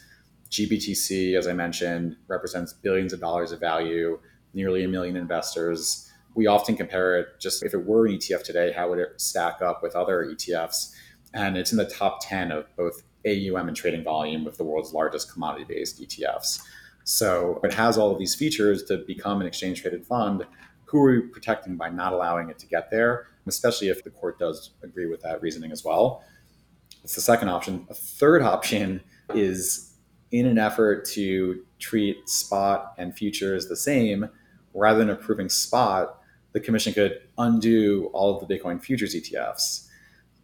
[0.51, 4.19] GBTC, as I mentioned, represents billions of dollars of value,
[4.53, 6.02] nearly a million investors.
[6.35, 9.61] We often compare it just if it were an ETF today, how would it stack
[9.61, 10.93] up with other ETFs?
[11.33, 14.93] And it's in the top 10 of both AUM and trading volume with the world's
[14.93, 16.61] largest commodity based ETFs.
[17.03, 20.45] So it has all of these features to become an exchange traded fund.
[20.85, 23.27] Who are we protecting by not allowing it to get there?
[23.47, 26.23] Especially if the court does agree with that reasoning as well.
[27.03, 27.85] It's the second option.
[27.89, 29.01] A third option
[29.33, 29.93] is
[30.31, 34.29] in an effort to treat spot and futures the same,
[34.73, 36.19] rather than approving spot,
[36.53, 39.87] the commission could undo all of the Bitcoin futures ETFs.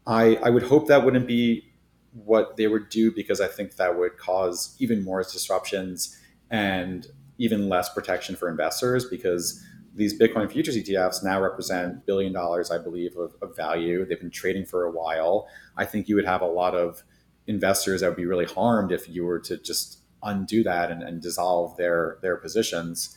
[0.06, 1.66] I, I would hope that wouldn't be
[2.14, 6.18] what they would do because I think that would cause even more disruptions
[6.50, 9.64] and even less protection for investors because
[9.96, 14.06] these Bitcoin futures ETFs now represent billion dollars, I believe, of, of, value.
[14.06, 15.48] They've been trading for a while.
[15.78, 17.04] I think you would have a lot of
[17.48, 21.22] investors that would be really harmed if you were to just undo that and, and
[21.22, 23.16] dissolve their their positions.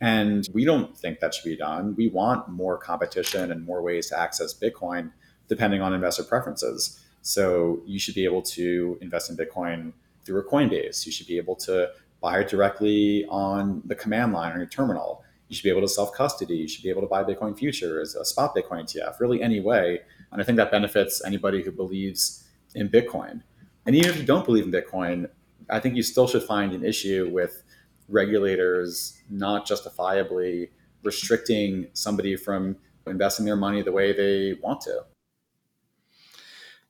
[0.00, 1.94] And we don't think that should be done.
[1.96, 5.10] We want more competition and more ways to access Bitcoin
[5.48, 7.02] depending on investor preferences.
[7.22, 9.92] So you should be able to invest in Bitcoin
[10.24, 11.06] through a Coinbase.
[11.06, 15.24] You should be able to buy it directly on the command line on your terminal.
[15.48, 16.56] You should be able to self custody.
[16.56, 20.00] You should be able to buy Bitcoin futures, a spot Bitcoin ETF, really any way.
[20.30, 23.42] And I think that benefits anybody who believes in Bitcoin.
[23.86, 25.30] And even if you don't believe in Bitcoin,
[25.70, 27.62] I think you still should find an issue with
[28.08, 30.70] regulators not justifiably
[31.04, 35.02] restricting somebody from investing their money the way they want to.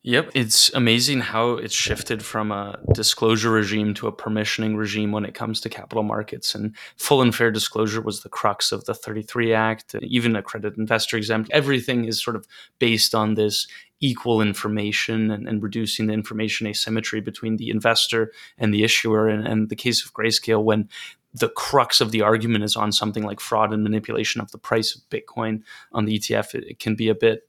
[0.03, 5.25] Yep, it's amazing how it's shifted from a disclosure regime to a permissioning regime when
[5.25, 6.55] it comes to capital markets.
[6.55, 11.17] And full and fair disclosure was the crux of the 33 Act, even accredited investor
[11.17, 11.51] exempt.
[11.53, 12.47] Everything is sort of
[12.79, 13.67] based on this
[14.01, 19.29] equal information and, and reducing the information asymmetry between the investor and the issuer.
[19.29, 20.89] And, and the case of Grayscale, when
[21.35, 24.95] the crux of the argument is on something like fraud and manipulation of the price
[24.95, 27.49] of Bitcoin on the ETF, it, it can be a bit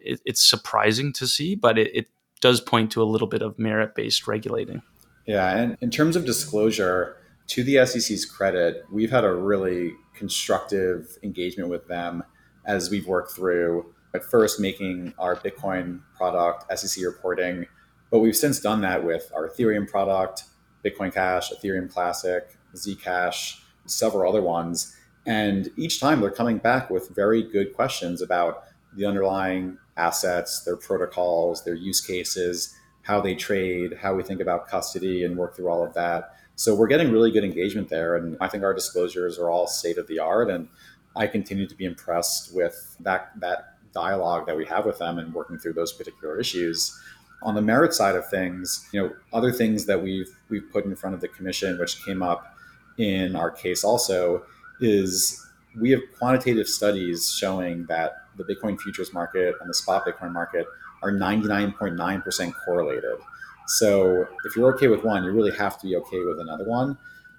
[0.00, 2.08] it, it's surprising to see, but it, it
[2.40, 4.82] does point to a little bit of merit based regulating.
[5.26, 7.16] Yeah, and in terms of disclosure,
[7.48, 12.22] to the SEC's credit, we've had a really constructive engagement with them
[12.64, 17.66] as we've worked through at first making our Bitcoin product SEC reporting,
[18.10, 20.44] but we've since done that with our Ethereum product,
[20.84, 24.96] Bitcoin Cash, Ethereum Classic, Zcash, several other ones.
[25.26, 28.64] And each time they're coming back with very good questions about
[28.96, 34.68] the underlying assets, their protocols, their use cases, how they trade, how we think about
[34.68, 36.36] custody and work through all of that.
[36.56, 38.16] So we're getting really good engagement there.
[38.16, 40.50] And I think our disclosures are all state of the art.
[40.50, 40.68] And
[41.14, 45.32] I continue to be impressed with that, that dialogue that we have with them and
[45.32, 46.98] working through those particular issues.
[47.42, 50.94] On the merit side of things, you know, other things that we've we've put in
[50.96, 52.56] front of the commission, which came up
[52.98, 54.42] in our case also,
[54.80, 55.44] is
[55.80, 60.66] we have quantitative studies showing that the Bitcoin futures market and the spot Bitcoin market
[61.02, 63.18] are 99.9% correlated.
[63.66, 66.96] So if you're okay with one, you really have to be okay with another one.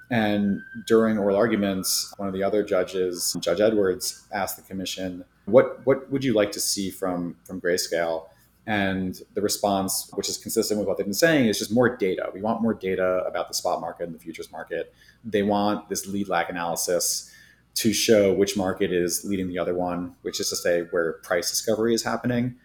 [0.10, 5.86] And during oral arguments, one of the other judges, Judge Edwards, asked the commission, "What
[5.86, 8.28] what would you like to see from from Grayscale?"
[8.68, 12.30] And the response, which is consistent with what they've been saying, is just more data.
[12.34, 14.94] We want more data about the spot market and the futures market.
[15.24, 17.32] They want this lead lag analysis
[17.76, 21.50] to show which market is leading the other one, which is to say where price
[21.50, 22.56] discovery is happening.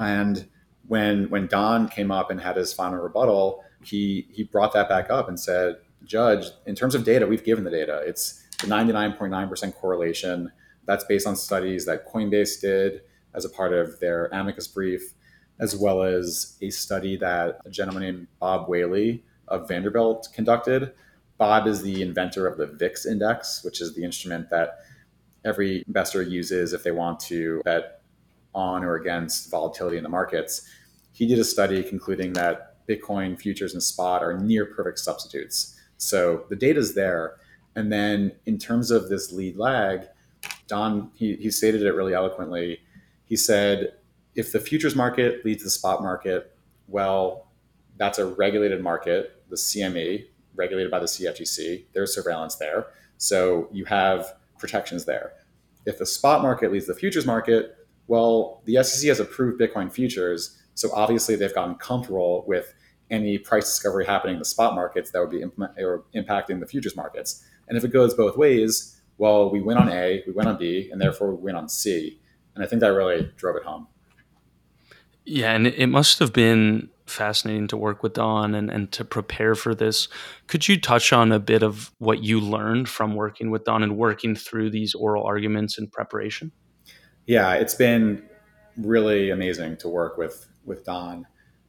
[0.00, 0.48] And
[0.88, 5.10] when when Don came up and had his final rebuttal, he he brought that back
[5.10, 8.02] up and said, Judge, in terms of data, we've given the data.
[8.06, 10.50] It's the 99.9% correlation.
[10.86, 13.02] That's based on studies that Coinbase did
[13.34, 15.12] as a part of their amicus brief,
[15.60, 20.92] as well as a study that a gentleman named Bob Whaley of Vanderbilt conducted
[21.38, 24.78] Bob is the inventor of the VIX index, which is the instrument that
[25.44, 28.00] every investor uses if they want to bet
[28.54, 30.68] on or against volatility in the markets.
[31.12, 35.74] he did a study concluding that Bitcoin futures and spot are near perfect substitutes.
[35.96, 37.36] So the data is there.
[37.74, 40.08] And then in terms of this lead lag,
[40.66, 42.80] Don, he, he stated it really eloquently.
[43.24, 43.92] He said,
[44.34, 46.56] if the futures market leads the spot market,
[46.88, 47.48] well,
[47.96, 51.84] that's a regulated market, the CME, regulated by the CFTC.
[51.92, 52.86] There's surveillance there.
[53.18, 55.32] So you have protections there.
[55.86, 57.76] If the spot market leads the futures market,
[58.08, 60.60] well, the SEC has approved Bitcoin futures.
[60.74, 62.74] So obviously they've gotten comfortable with
[63.10, 66.66] any price discovery happening in the spot markets that would be implement, or impacting the
[66.66, 67.44] futures markets.
[67.68, 70.88] And if it goes both ways, well, we win on A, we win on B,
[70.92, 72.20] and therefore we win on C.
[72.54, 73.88] And I think that really drove it home.
[75.24, 79.54] Yeah, and it must have been fascinating to work with Don and, and to prepare
[79.54, 80.08] for this.
[80.46, 83.96] Could you touch on a bit of what you learned from working with Don and
[83.96, 86.52] working through these oral arguments in preparation?
[87.26, 88.24] Yeah, it's been
[88.76, 91.26] really amazing to work with with Don.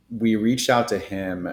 [0.09, 1.47] We reached out to him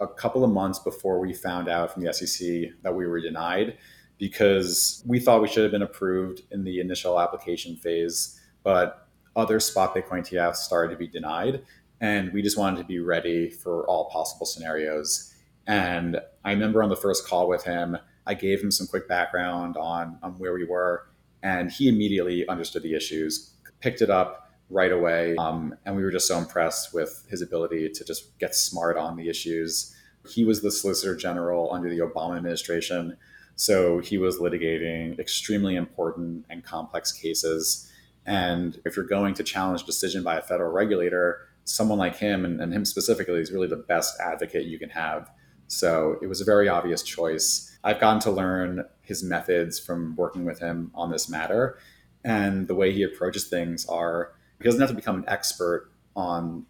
[0.00, 3.76] a couple of months before we found out from the SEC that we were denied
[4.20, 9.58] because we thought we should have been approved in the initial application phase, but other
[9.58, 11.62] spot Bitcoin ETFs started to be denied.
[12.02, 15.34] And we just wanted to be ready for all possible scenarios.
[15.66, 17.96] And I remember on the first call with him,
[18.26, 21.06] I gave him some quick background on, on where we were,
[21.42, 25.34] and he immediately understood the issues, picked it up right away.
[25.36, 29.16] Um, and we were just so impressed with his ability to just get smart on
[29.16, 29.94] the issues.
[30.28, 33.16] He was the Solicitor General under the Obama administration.
[33.60, 37.92] So he was litigating extremely important and complex cases.
[38.24, 42.58] And if you're going to challenge decision by a federal regulator, someone like him and,
[42.58, 45.30] and him specifically is really the best advocate you can have.
[45.66, 47.76] So it was a very obvious choice.
[47.84, 51.76] I've gotten to learn his methods from working with him on this matter.
[52.24, 56.64] And the way he approaches things are he doesn't have to become an expert on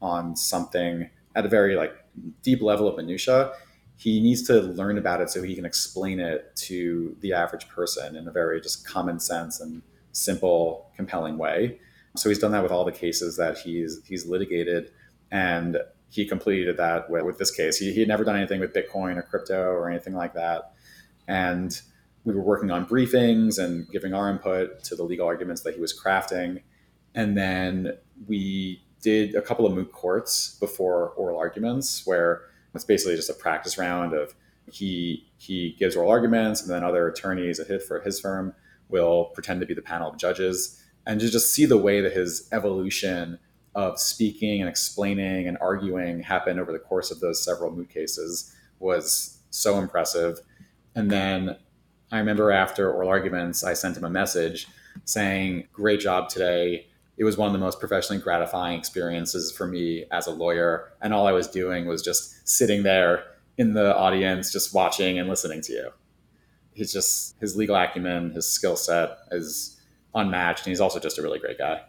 [0.00, 1.92] on something at a very like
[2.42, 3.52] deep level of minutia.
[4.00, 8.16] He needs to learn about it so he can explain it to the average person
[8.16, 9.82] in a very just common sense and
[10.12, 11.78] simple, compelling way.
[12.16, 14.90] So he's done that with all the cases that he's he's litigated,
[15.30, 15.76] and
[16.08, 17.76] he completed that with, with this case.
[17.76, 20.72] He, he had never done anything with Bitcoin or crypto or anything like that,
[21.28, 21.78] and
[22.24, 25.80] we were working on briefings and giving our input to the legal arguments that he
[25.80, 26.62] was crafting,
[27.14, 33.16] and then we did a couple of moot courts before oral arguments where it's basically
[33.16, 34.34] just a practice round of
[34.70, 38.54] he he gives oral arguments and then other attorneys at his, for his firm
[38.88, 42.12] will pretend to be the panel of judges and to just see the way that
[42.12, 43.38] his evolution
[43.74, 48.54] of speaking and explaining and arguing happened over the course of those several moot cases
[48.78, 50.40] was so impressive.
[50.94, 51.56] And then
[52.10, 54.66] I remember after oral arguments, I sent him a message
[55.04, 56.86] saying, Great job today.
[57.20, 60.90] It was one of the most professionally gratifying experiences for me as a lawyer.
[61.02, 63.24] And all I was doing was just sitting there
[63.58, 65.90] in the audience, just watching and listening to you.
[66.72, 69.78] He's just, his legal acumen, his skill set is
[70.14, 70.64] unmatched.
[70.64, 71.82] And he's also just a really great guy.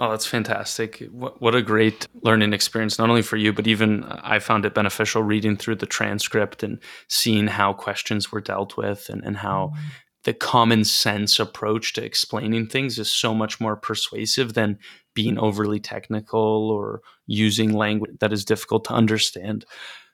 [0.00, 0.98] Oh, that's fantastic.
[1.12, 4.74] What, what a great learning experience, not only for you, but even I found it
[4.74, 9.68] beneficial reading through the transcript and seeing how questions were dealt with and, and how
[9.68, 9.86] mm-hmm.
[10.24, 14.78] The common sense approach to explaining things is so much more persuasive than
[15.14, 19.64] being overly technical or using language that is difficult to understand.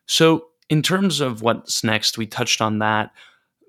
[0.06, 3.10] So, in terms of what's next, we touched on that.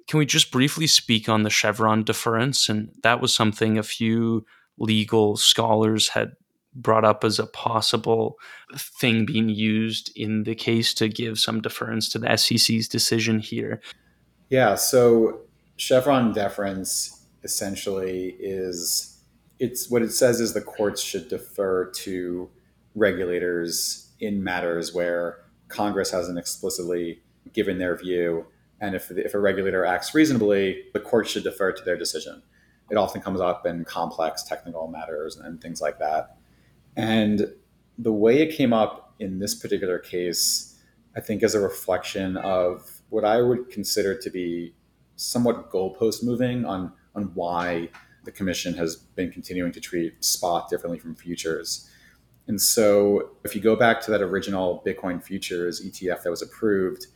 [0.07, 2.69] Can we just briefly speak on the Chevron deference?
[2.69, 4.45] And that was something a few
[4.77, 6.33] legal scholars had
[6.73, 8.37] brought up as a possible
[8.75, 13.81] thing being used in the case to give some deference to the SEC's decision here.
[14.49, 15.41] Yeah, so
[15.77, 19.21] Chevron deference essentially is
[19.59, 22.49] it's what it says is the courts should defer to
[22.95, 27.21] regulators in matters where Congress hasn't explicitly
[27.53, 28.45] given their view
[28.81, 32.41] and if, if a regulator acts reasonably, the court should defer to their decision.
[32.89, 36.35] It often comes up in complex technical matters and things like that.
[36.97, 37.53] And
[37.97, 40.79] the way it came up in this particular case,
[41.15, 44.73] I think, is a reflection of what I would consider to be
[45.21, 47.89] somewhat goalpost moving on, on why
[48.23, 51.89] the commission has been continuing to treat spot differently from futures.
[52.47, 57.07] And so, if you go back to that original Bitcoin futures ETF that was approved,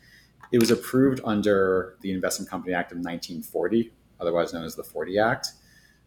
[0.52, 5.18] it was approved under the Investment Company Act of 1940, otherwise known as the 40
[5.18, 5.48] Act.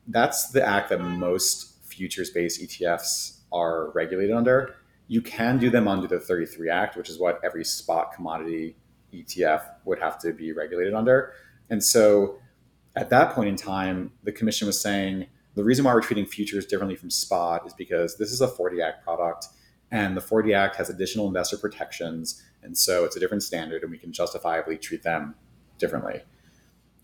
[0.06, 4.76] That's the act that most futures based ETFs are regulated under.
[5.08, 8.76] You can do them under the 33 Act, which is what every spot commodity
[9.12, 11.32] ETF would have to be regulated under.
[11.70, 12.38] And so
[12.96, 16.66] at that point in time, the commission was saying the reason why we're treating futures
[16.66, 19.48] differently from spot is because this is a 40 Act product
[19.90, 22.42] And the 40 Act has additional investor protections.
[22.62, 25.34] And so it's a different standard, and we can justifiably treat them
[25.78, 26.22] differently.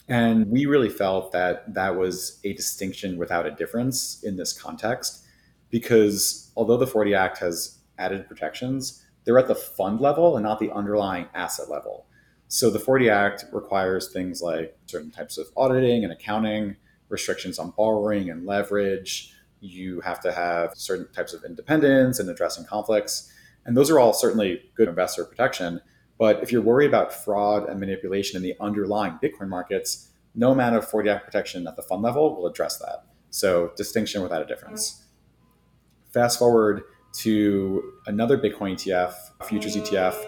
[0.09, 5.25] And we really felt that that was a distinction without a difference in this context,
[5.71, 10.59] because although the 40 Act has added protections, they're at the fund level and not
[10.59, 12.07] the underlying asset level.
[12.55, 16.77] So the 40 Act requires things like certain types of auditing and accounting,
[17.09, 19.35] restrictions on borrowing and leverage.
[19.59, 23.29] You have to have certain types of independence and addressing conflicts.
[23.65, 25.81] And those are all certainly good investor protection.
[26.17, 30.77] But if you're worried about fraud and manipulation in the underlying Bitcoin markets, no amount
[30.77, 33.05] of 40 Act protection at the fund level will address that.
[33.31, 35.07] So distinction without a difference.
[36.13, 36.85] Fast forward
[37.15, 40.25] to another Bitcoin ETF, futures ETF,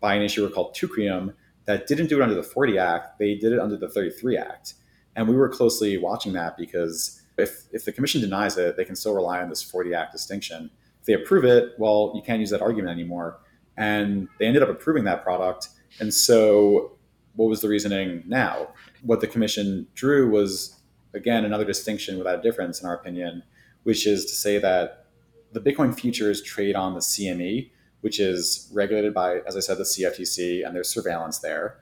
[0.00, 1.32] by an issuer called Teucrium
[1.64, 3.18] that didn't do it under the 40 Act.
[3.18, 4.74] They did it under the 33 Act.
[5.14, 8.96] And we were closely watching that because if, if the commission denies it, they can
[8.96, 10.70] still rely on this 40 Act distinction.
[11.00, 13.38] If they approve it, well, you can't use that argument anymore.
[13.76, 15.68] And they ended up approving that product.
[16.00, 16.92] And so,
[17.34, 18.68] what was the reasoning now?
[19.02, 20.78] What the commission drew was,
[21.14, 23.42] again, another distinction without a difference, in our opinion,
[23.84, 25.06] which is to say that
[25.52, 27.70] the Bitcoin futures trade on the CME,
[28.02, 31.78] which is regulated by, as I said, the CFTC, and there's surveillance there.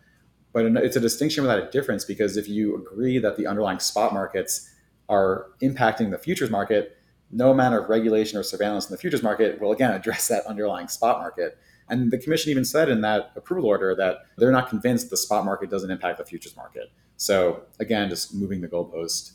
[0.52, 4.12] But it's a distinction without a difference because if you agree that the underlying spot
[4.12, 4.68] markets
[5.08, 6.96] are impacting the futures market,
[7.30, 10.88] no amount of regulation or surveillance in the futures market will again address that underlying
[10.88, 11.58] spot market.
[11.88, 15.44] And the commission even said in that approval order that they're not convinced the spot
[15.44, 16.92] market doesn't impact the futures market.
[17.16, 19.32] So again, just moving the goalpost.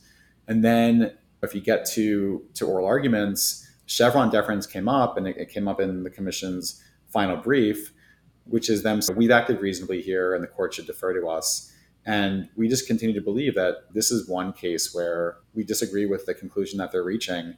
[0.47, 1.11] And then
[1.43, 5.67] if you get to to oral arguments, Chevron deference came up, and it, it came
[5.67, 7.93] up in the commission's final brief,
[8.45, 9.01] which is them.
[9.01, 11.71] So we've acted reasonably here, and the court should defer to us.
[12.05, 16.25] And we just continue to believe that this is one case where we disagree with
[16.25, 17.55] the conclusion that they're reaching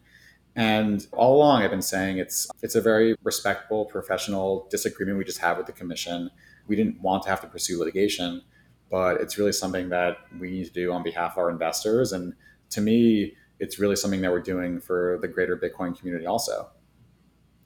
[0.57, 5.37] and all along, I've been saying it's it's a very respectful, professional disagreement we just
[5.37, 6.31] have with the commission.
[6.67, 8.41] We didn't want to have to pursue litigation,
[8.89, 12.11] but it's really something that we need to do on behalf of our investors.
[12.11, 12.33] And
[12.71, 16.69] to me, it's really something that we're doing for the greater Bitcoin community also.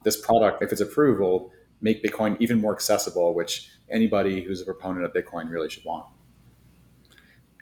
[0.04, 4.64] This product, if it's approved, will make Bitcoin even more accessible, which anybody who's a
[4.64, 6.06] proponent of Bitcoin really should want.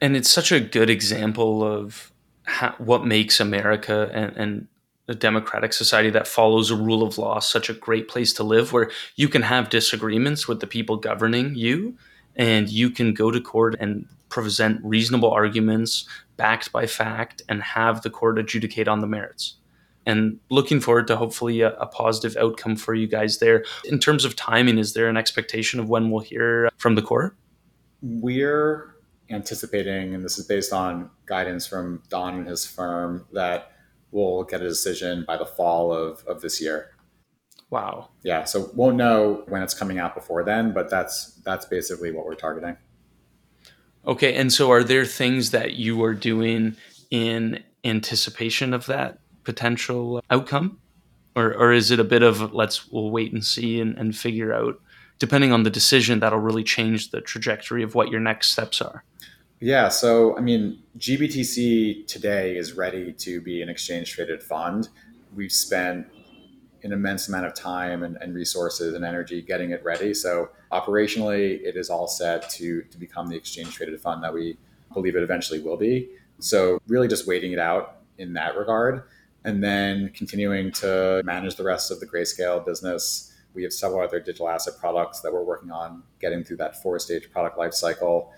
[0.00, 2.12] And it's such a good example of
[2.44, 4.68] how, what makes America and, and
[5.08, 8.72] a democratic society that follows a rule of law such a great place to live
[8.72, 11.96] where you can have disagreements with the people governing you
[12.36, 16.08] and you can go to court and present reasonable arguments
[16.40, 19.56] backed by fact and have the court adjudicate on the merits
[20.06, 24.24] and looking forward to hopefully a, a, positive outcome for you guys there in terms
[24.24, 27.36] of timing is there an expectation of when we'll hear from the court
[28.00, 28.94] we're
[29.30, 33.72] anticipating and this is based on guidance from don and his firm that
[34.10, 36.90] we'll get a decision by the fall of, of this year.
[37.70, 38.08] Wow.
[38.24, 38.44] Yeah.
[38.44, 42.34] So won't know when it's coming out before then, but that's that's basically what we're
[42.34, 42.76] targeting.
[44.06, 44.34] Okay.
[44.34, 46.76] And so are there things that you are doing
[47.10, 50.78] in anticipation of that potential outcome?
[51.36, 54.52] Or or is it a bit of let's we'll wait and see and, and figure
[54.52, 54.80] out
[55.18, 59.04] depending on the decision that'll really change the trajectory of what your next steps are?
[59.60, 64.88] Yeah, so I mean, GBTC today is ready to be an exchange traded fund.
[65.36, 66.06] We've spent
[66.82, 70.14] an immense amount of time and, and, resources and energy getting it ready.
[70.14, 74.56] So operationally, it is all set to to become the exchange traded fund that we
[74.92, 76.08] believe it eventually will be.
[76.38, 79.04] So really, just waiting it out in that regard,
[79.44, 83.26] and then continuing to manage the rest of the grayscale business.
[83.52, 86.98] We have several other digital asset products that we're working on getting through that four
[87.00, 88.32] stage product life cycle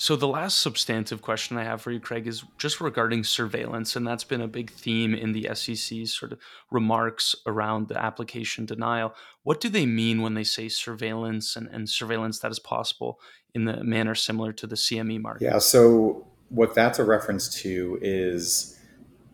[0.00, 3.96] so, the last substantive question I have for you, Craig, is just regarding surveillance.
[3.96, 6.38] And that's been a big theme in the SEC's sort of
[6.70, 9.14] remarks around the application denial.
[9.42, 13.20] What do they mean when they say surveillance and, and surveillance that is possible
[13.54, 15.44] in the manner similar to the CME market?
[15.44, 15.58] Yeah.
[15.58, 18.78] So, what that's a reference to is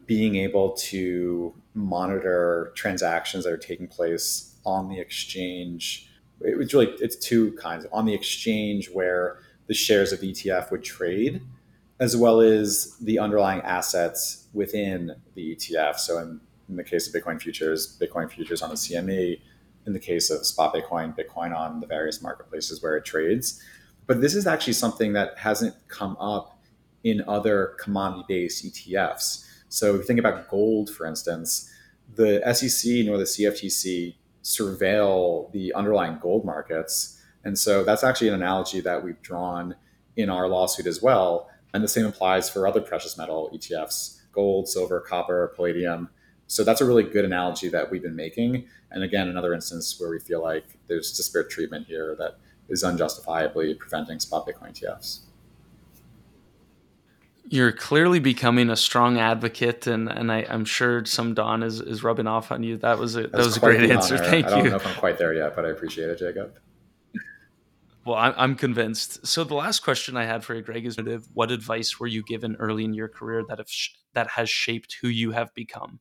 [0.06, 6.10] being able to monitor transactions that are taking place on the exchange.
[6.40, 11.42] It's really it's two kinds on the exchange where the shares of ETF would trade,
[11.98, 15.98] as well as the underlying assets within the ETF.
[15.98, 19.40] So in, in the case of Bitcoin futures, Bitcoin futures on the CME,
[19.86, 23.62] in the case of spot Bitcoin, Bitcoin on the various marketplaces where it trades.
[24.06, 26.60] But this is actually something that hasn't come up
[27.04, 29.44] in other commodity based ETFs.
[29.68, 31.70] So if you think about gold, for instance,
[32.14, 37.15] the SEC nor the CFTC surveil the underlying gold markets
[37.46, 39.76] and so that's actually an analogy that we've drawn
[40.16, 41.48] in our lawsuit as well.
[41.72, 46.08] And the same applies for other precious metal ETFs gold, silver, copper, palladium.
[46.48, 48.66] So that's a really good analogy that we've been making.
[48.90, 52.38] And again, another instance where we feel like there's disparate treatment here that
[52.68, 55.20] is unjustifiably preventing spot Bitcoin ETFs.
[57.48, 62.02] You're clearly becoming a strong advocate, and, and I, am sure some Don is, is
[62.02, 62.76] rubbing off on you.
[62.78, 64.16] That was a that was a great answer.
[64.16, 64.24] Honor.
[64.24, 64.70] Thank I don't you.
[64.70, 66.58] know if I'm quite there yet, but I appreciate it, Jacob.
[68.06, 69.26] Well, I'm convinced.
[69.26, 70.96] So the last question I had for you, Craig, is
[71.34, 74.98] what advice were you given early in your career that have sh- that has shaped
[75.02, 75.98] who you have become?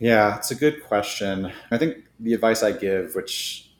[0.00, 1.52] Yeah, it's a good question.
[1.70, 3.70] I think the advice I give, which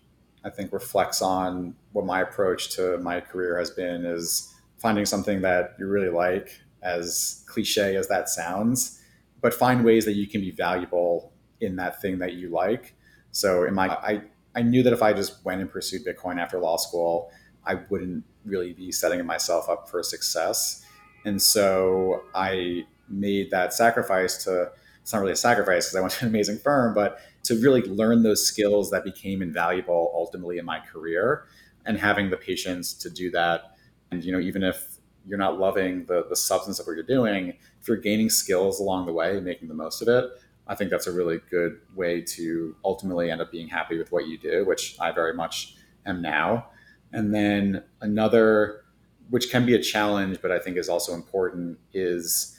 [0.44, 5.40] I think reflects on what my approach to my career has been, is finding something
[5.42, 9.02] that you really like as cliche as that sounds,
[9.40, 12.94] but find ways that you can be valuable in that thing that you like.
[13.32, 14.22] So in my I
[14.54, 17.30] I knew that if I just went and pursued Bitcoin after law school,
[17.68, 20.84] I wouldn't really be setting myself up for success.
[21.24, 24.70] And so I made that sacrifice to
[25.02, 27.80] it's not really a sacrifice because I went to an amazing firm, but to really
[27.82, 31.46] learn those skills that became invaluable ultimately in my career
[31.86, 33.76] and having the patience to do that.
[34.10, 37.54] And you know, even if you're not loving the, the substance of what you're doing,
[37.80, 40.30] if you're gaining skills along the way and making the most of it,
[40.66, 44.26] I think that's a really good way to ultimately end up being happy with what
[44.26, 46.66] you do, which I very much am now.
[47.12, 48.84] And then another,
[49.30, 52.56] which can be a challenge, but I think is also important, is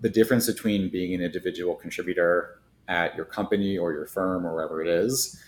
[0.00, 4.80] the difference between being an individual contributor at your company or your firm or wherever
[4.80, 5.42] it is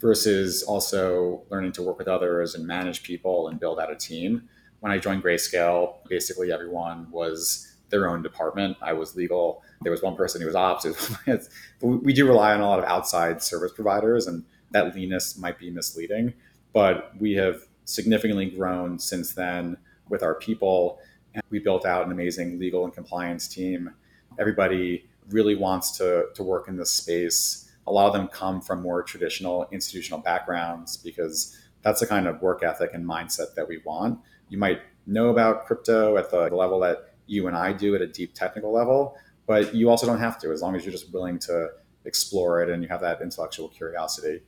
[0.00, 4.48] versus also learning to work with others and manage people and build out a team
[4.84, 8.76] when I joined Grayscale, basically everyone was their own department.
[8.82, 9.62] I was legal.
[9.80, 10.84] There was one person who was ops.
[11.80, 15.70] we do rely on a lot of outside service providers, and that leanness might be
[15.70, 16.34] misleading.
[16.74, 19.76] But we have significantly grown since then
[20.08, 20.98] with our people.
[21.34, 23.90] And we built out an amazing legal and compliance team.
[24.38, 27.70] Everybody really wants to, to work in this space.
[27.86, 32.40] A lot of them come from more traditional institutional backgrounds because that's the kind of
[32.40, 34.18] work ethic and mindset that we want
[34.48, 38.06] you might know about crypto at the level that you and I do at a
[38.06, 39.16] deep technical level,
[39.46, 41.70] but you also don't have to as long as you're just willing to
[42.04, 44.42] explore it and you have that intellectual curiosity.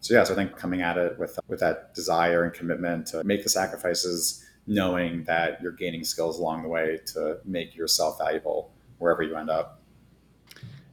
[0.00, 3.24] So yeah, so I think coming at it with with that desire and commitment to
[3.24, 8.70] make the sacrifices, knowing that you're gaining skills along the way to make yourself valuable
[8.98, 9.80] wherever you end up.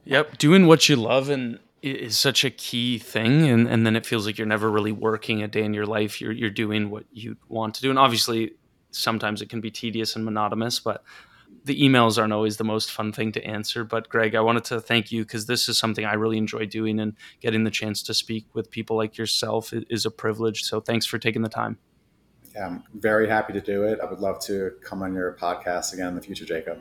[0.05, 4.05] Yep, doing what you love and is such a key thing and, and then it
[4.07, 6.19] feels like you're never really working a day in your life.
[6.19, 7.91] You're, you're doing what you want to do.
[7.91, 8.53] And obviously
[8.89, 11.03] sometimes it can be tedious and monotonous but
[11.65, 14.79] the emails aren't always the most fun thing to answer but craig i wanted to
[14.79, 18.13] thank you because this is something i really enjoy doing and getting the chance to
[18.13, 21.77] speak with people like yourself is a privilege so thanks for taking the time
[22.53, 25.93] yeah i'm very happy to do it i would love to come on your podcast
[25.93, 26.77] again in the future jacob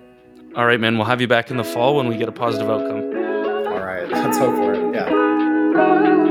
[0.56, 2.70] all right man we'll have you back in the fall when we get a positive
[2.70, 3.34] outcome
[3.74, 4.08] All right.
[4.10, 4.94] let's hope for it.
[4.94, 6.23] Yeah.